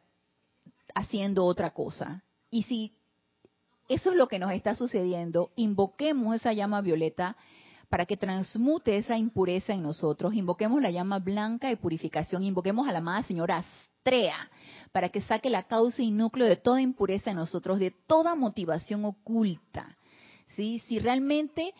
[0.93, 2.23] haciendo otra cosa.
[2.49, 2.93] Y si
[3.89, 7.37] eso es lo que nos está sucediendo, invoquemos esa llama violeta
[7.89, 12.91] para que transmute esa impureza en nosotros, invoquemos la llama blanca de purificación, invoquemos a
[12.91, 14.49] la amada señora Astrea
[14.91, 19.05] para que saque la causa y núcleo de toda impureza en nosotros, de toda motivación
[19.05, 19.97] oculta.
[20.55, 20.81] ¿sí?
[20.87, 21.73] Si realmente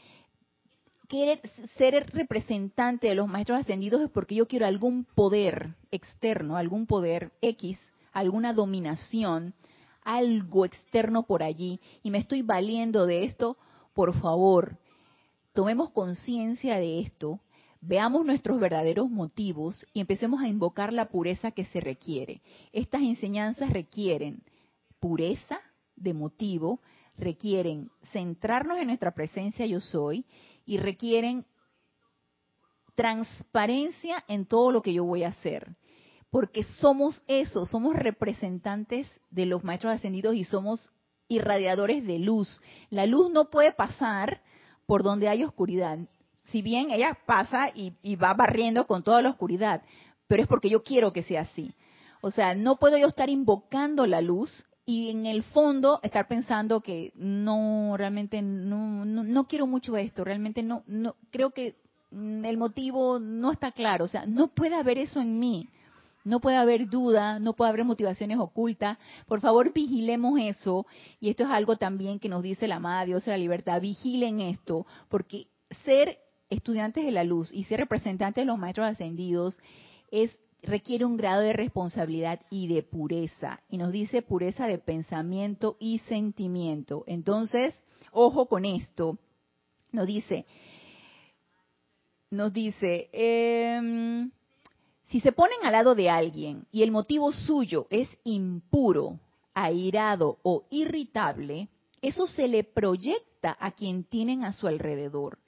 [1.07, 1.41] quiere
[1.78, 7.32] ser representante de los maestros ascendidos es porque yo quiero algún poder externo, algún poder
[7.41, 7.80] X,
[8.13, 9.53] alguna dominación,
[10.08, 13.58] algo externo por allí, y me estoy valiendo de esto,
[13.93, 14.78] por favor,
[15.53, 17.41] tomemos conciencia de esto,
[17.82, 22.41] veamos nuestros verdaderos motivos y empecemos a invocar la pureza que se requiere.
[22.72, 24.41] Estas enseñanzas requieren
[25.01, 25.60] pureza
[25.97, 26.80] de motivo,
[27.18, 30.26] requieren centrarnos en nuestra presencia yo soy
[30.66, 31.45] y requieren
[32.95, 35.76] transparencia en todo lo que yo voy a hacer.
[36.30, 40.92] Porque somos eso, somos representantes de los maestros ascendidos y somos
[41.28, 42.62] irradiadores de luz.
[42.90, 44.42] La luz no puede pasar
[44.86, 46.00] por donde hay oscuridad.
[46.52, 49.84] Si bien ella pasa y, va barriendo con toda la oscuridad,
[50.28, 51.74] pero es porque yo quiero que sea así.
[52.22, 56.80] O sea, no puedo yo estar invocando la luz y en el fondo estar pensando
[56.80, 61.76] que no, realmente no, no, quiero mucho esto, realmente no, no, creo que
[62.12, 65.68] mm, el motivo no está claro, o sea, no puede haber eso en mí,
[66.28, 68.98] no puede haber duda, no puede haber motivaciones ocultas,
[69.28, 70.86] por favor vigilemos eso,
[71.20, 74.42] y esto es algo también que nos dice la amada Dios de la libertad, vigilen
[74.42, 75.48] esto, porque
[75.86, 76.20] ser
[76.50, 79.58] estudiantes de la luz y ser representantes de los maestros ascendidos
[80.12, 83.62] es requiere un grado de responsabilidad y de pureza.
[83.70, 87.04] Y nos dice pureza de pensamiento y sentimiento.
[87.08, 87.76] Entonces,
[88.12, 89.18] ojo con esto.
[89.92, 90.46] Nos dice,
[92.30, 94.32] nos dice, em,
[95.08, 99.20] si se ponen al lado de alguien y el motivo suyo es impuro,
[99.53, 101.70] airado o irritable,
[102.01, 105.39] eso se le proyecta a quien tienen a su alrededor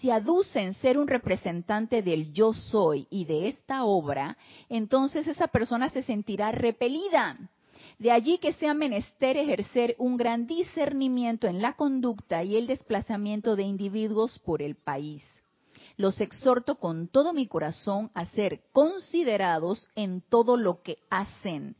[0.00, 4.36] si aducen ser un representante del yo soy y de esta obra,
[4.68, 7.36] entonces esa persona se sentirá repelida.
[7.98, 13.56] De allí que sea menester ejercer un gran discernimiento en la conducta y el desplazamiento
[13.56, 15.22] de individuos por el país.
[15.96, 21.76] Los exhorto con todo mi corazón a ser considerados en todo lo que hacen,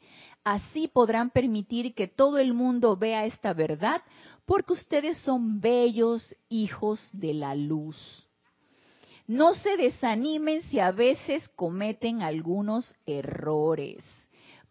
[0.47, 4.01] Así podrán permitir que todo el mundo vea esta verdad,
[4.45, 7.99] porque ustedes son bellos hijos de la luz.
[9.27, 14.05] No se desanimen si a veces cometen algunos errores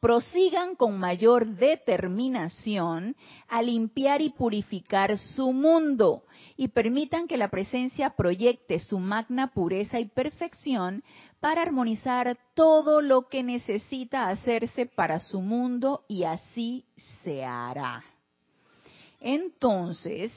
[0.05, 3.15] prosigan con mayor determinación
[3.47, 6.21] a limpiar y purificar su mundo
[6.57, 11.03] y permitan que la presencia proyecte su magna pureza y perfección
[11.39, 16.85] para armonizar todo lo que necesita hacerse para su mundo y así
[17.23, 18.03] se hará.
[19.19, 20.31] Entonces,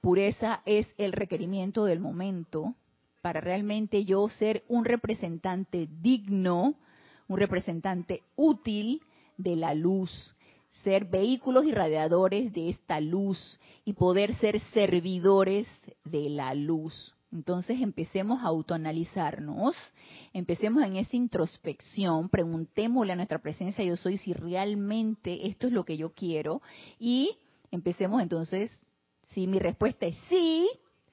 [0.00, 2.74] pureza es el requerimiento del momento
[3.22, 6.74] para realmente yo ser un representante digno
[7.28, 9.00] un representante útil
[9.36, 10.34] de la luz,
[10.82, 15.66] ser vehículos irradiadores de esta luz y poder ser servidores
[16.04, 17.14] de la luz.
[17.32, 19.74] Entonces empecemos a autoanalizarnos,
[20.32, 25.84] empecemos en esa introspección, preguntémosle a nuestra presencia yo soy si realmente esto es lo
[25.84, 26.62] que yo quiero
[26.98, 27.36] y
[27.72, 28.70] empecemos entonces,
[29.32, 30.68] si mi respuesta es sí,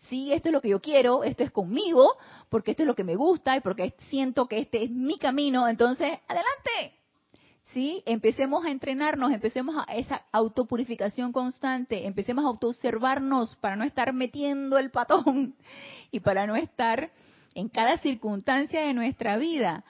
[0.10, 2.18] sí, esto es lo que yo quiero, esto es conmigo,
[2.50, 5.68] porque esto es lo que me gusta y porque siento que este es mi camino,
[5.68, 7.01] entonces, adelante.
[7.74, 8.04] ¿Sí?
[8.06, 14.78] Empecemos a entrenarnos, empecemos a esa autopurificación constante, empecemos a autoobservarnos para no estar metiendo
[14.78, 15.56] el patón
[16.12, 17.12] y para no estar
[17.56, 19.86] en cada circunstancia de nuestra vida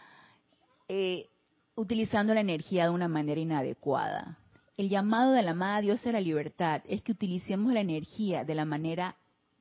[0.87, 1.27] eh,
[1.75, 4.37] utilizando la energía de una manera inadecuada.
[4.77, 8.55] El llamado de la amada Dios a la libertad es que utilicemos la energía de
[8.55, 9.15] la manera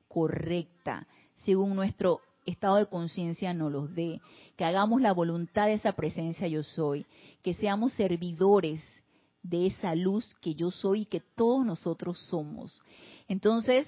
[0.07, 4.21] correcta, según nuestro estado de conciencia nos los dé,
[4.57, 7.05] que hagamos la voluntad de esa presencia yo soy,
[7.43, 8.81] que seamos servidores
[9.43, 12.81] de esa luz que yo soy y que todos nosotros somos.
[13.27, 13.87] Entonces,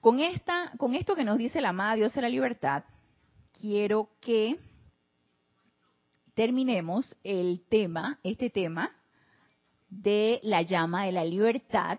[0.00, 2.84] con esta, con esto que nos dice la amada Dios de la libertad,
[3.60, 4.58] quiero que
[6.34, 8.92] terminemos el tema, este tema
[9.90, 11.98] de la llama de la libertad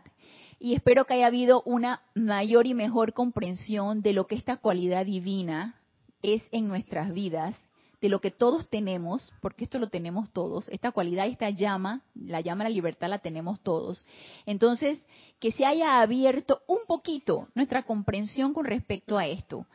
[0.60, 5.06] y espero que haya habido una mayor y mejor comprensión de lo que esta cualidad
[5.06, 5.80] divina
[6.22, 7.56] es en nuestras vidas,
[8.02, 12.42] de lo que todos tenemos, porque esto lo tenemos todos, esta cualidad, esta llama, la
[12.42, 14.06] llama de la libertad la tenemos todos.
[14.46, 15.06] Entonces,
[15.40, 19.66] que se haya abierto un poquito nuestra comprensión con respecto a esto,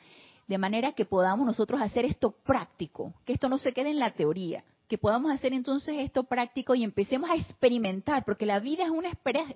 [0.46, 4.12] de manera que podamos nosotros hacer esto práctico, que esto no se quede en la
[4.12, 8.90] teoría, que podamos hacer entonces esto práctico y empecemos a experimentar, porque la vida es
[8.90, 9.10] una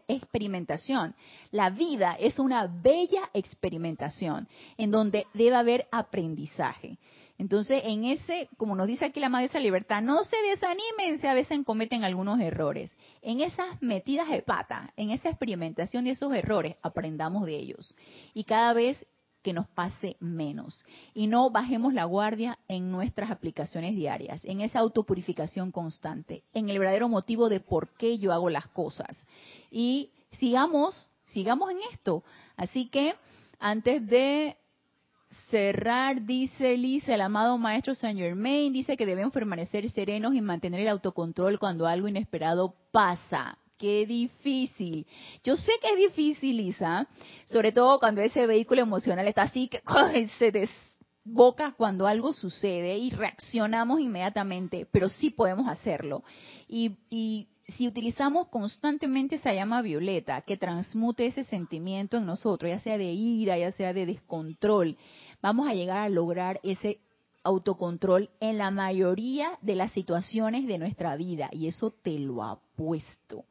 [0.08, 1.14] experimentación.
[1.50, 6.98] La vida es una bella experimentación en donde debe haber aprendizaje.
[7.38, 11.26] Entonces, en ese, como nos dice aquí la Madre esa libertad, no se desanimen si
[11.28, 12.90] a veces cometen algunos errores.
[13.22, 17.94] En esas metidas de pata, en esa experimentación de esos errores, aprendamos de ellos.
[18.34, 19.06] Y cada vez
[19.48, 20.84] que nos pase menos.
[21.14, 26.78] Y no bajemos la guardia en nuestras aplicaciones diarias, en esa autopurificación constante, en el
[26.78, 29.16] verdadero motivo de por qué yo hago las cosas.
[29.70, 32.24] Y sigamos, sigamos en esto.
[32.58, 33.14] Así que
[33.58, 34.58] antes de
[35.50, 40.80] cerrar, dice Lisa, el amado maestro Saint Germain, dice que debemos permanecer serenos y mantener
[40.80, 45.06] el autocontrol cuando algo inesperado pasa qué difícil.
[45.44, 47.06] Yo sé que es difícil, Lisa,
[47.46, 49.80] sobre todo cuando ese vehículo emocional está así, que
[50.38, 56.22] se desboca cuando algo sucede y reaccionamos inmediatamente, pero sí podemos hacerlo.
[56.68, 62.80] Y, y si utilizamos constantemente esa llama violeta que transmute ese sentimiento en nosotros, ya
[62.80, 64.96] sea de ira, ya sea de descontrol,
[65.42, 67.00] vamos a llegar a lograr ese
[67.48, 73.44] autocontrol en la mayoría de las situaciones de nuestra vida y eso te lo apuesto.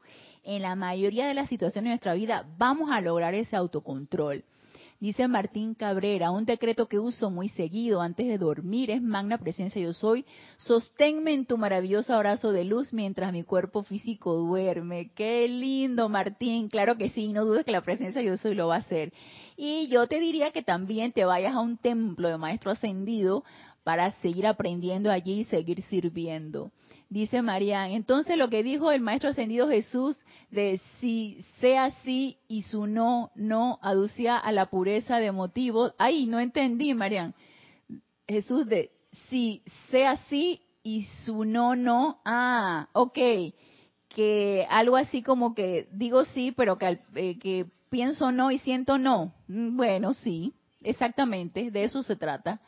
[0.44, 4.44] En la mayoría de las situaciones de nuestra vida vamos a lograr ese autocontrol.
[5.00, 9.80] Dice Martín Cabrera, un decreto que uso muy seguido antes de dormir es magna presencia
[9.80, 10.24] yo soy.
[10.56, 15.12] Sosténme en tu maravilloso abrazo de luz mientras mi cuerpo físico duerme.
[15.14, 16.68] Qué lindo, Martín.
[16.68, 19.12] Claro que sí, no dudes que la presencia yo soy lo va a hacer.
[19.56, 23.44] Y yo te diría que también te vayas a un templo de maestro ascendido
[23.84, 26.70] para seguir aprendiendo allí y seguir sirviendo.
[27.10, 30.18] Dice María, entonces lo que dijo el Maestro Ascendido Jesús
[30.50, 35.94] de si sea así y su no, no, aducía a la pureza de motivos.
[35.98, 37.32] Ay, no entendí, María.
[38.26, 38.90] Jesús de
[39.30, 42.20] si sea así y su no, no.
[42.24, 43.18] Ah, ok.
[44.08, 48.98] Que algo así como que digo sí, pero que, eh, que pienso no y siento
[48.98, 49.32] no.
[49.48, 50.52] Mm, bueno, sí,
[50.82, 52.60] exactamente, de eso se trata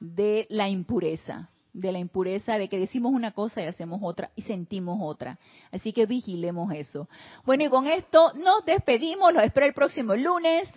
[0.00, 4.42] de la impureza, de la impureza de que decimos una cosa y hacemos otra y
[4.42, 5.38] sentimos otra.
[5.70, 7.08] Así que vigilemos eso.
[7.44, 10.68] Bueno, y con esto nos despedimos, los espero el próximo lunes.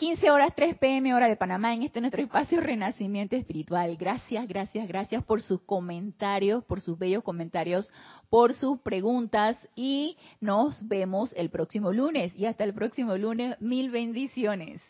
[0.00, 3.98] 15 horas 3 pm hora de Panamá en este nuestro espacio Renacimiento Espiritual.
[3.98, 7.92] Gracias, gracias, gracias por sus comentarios, por sus bellos comentarios,
[8.30, 12.34] por sus preguntas y nos vemos el próximo lunes.
[12.34, 14.80] Y hasta el próximo lunes, mil bendiciones.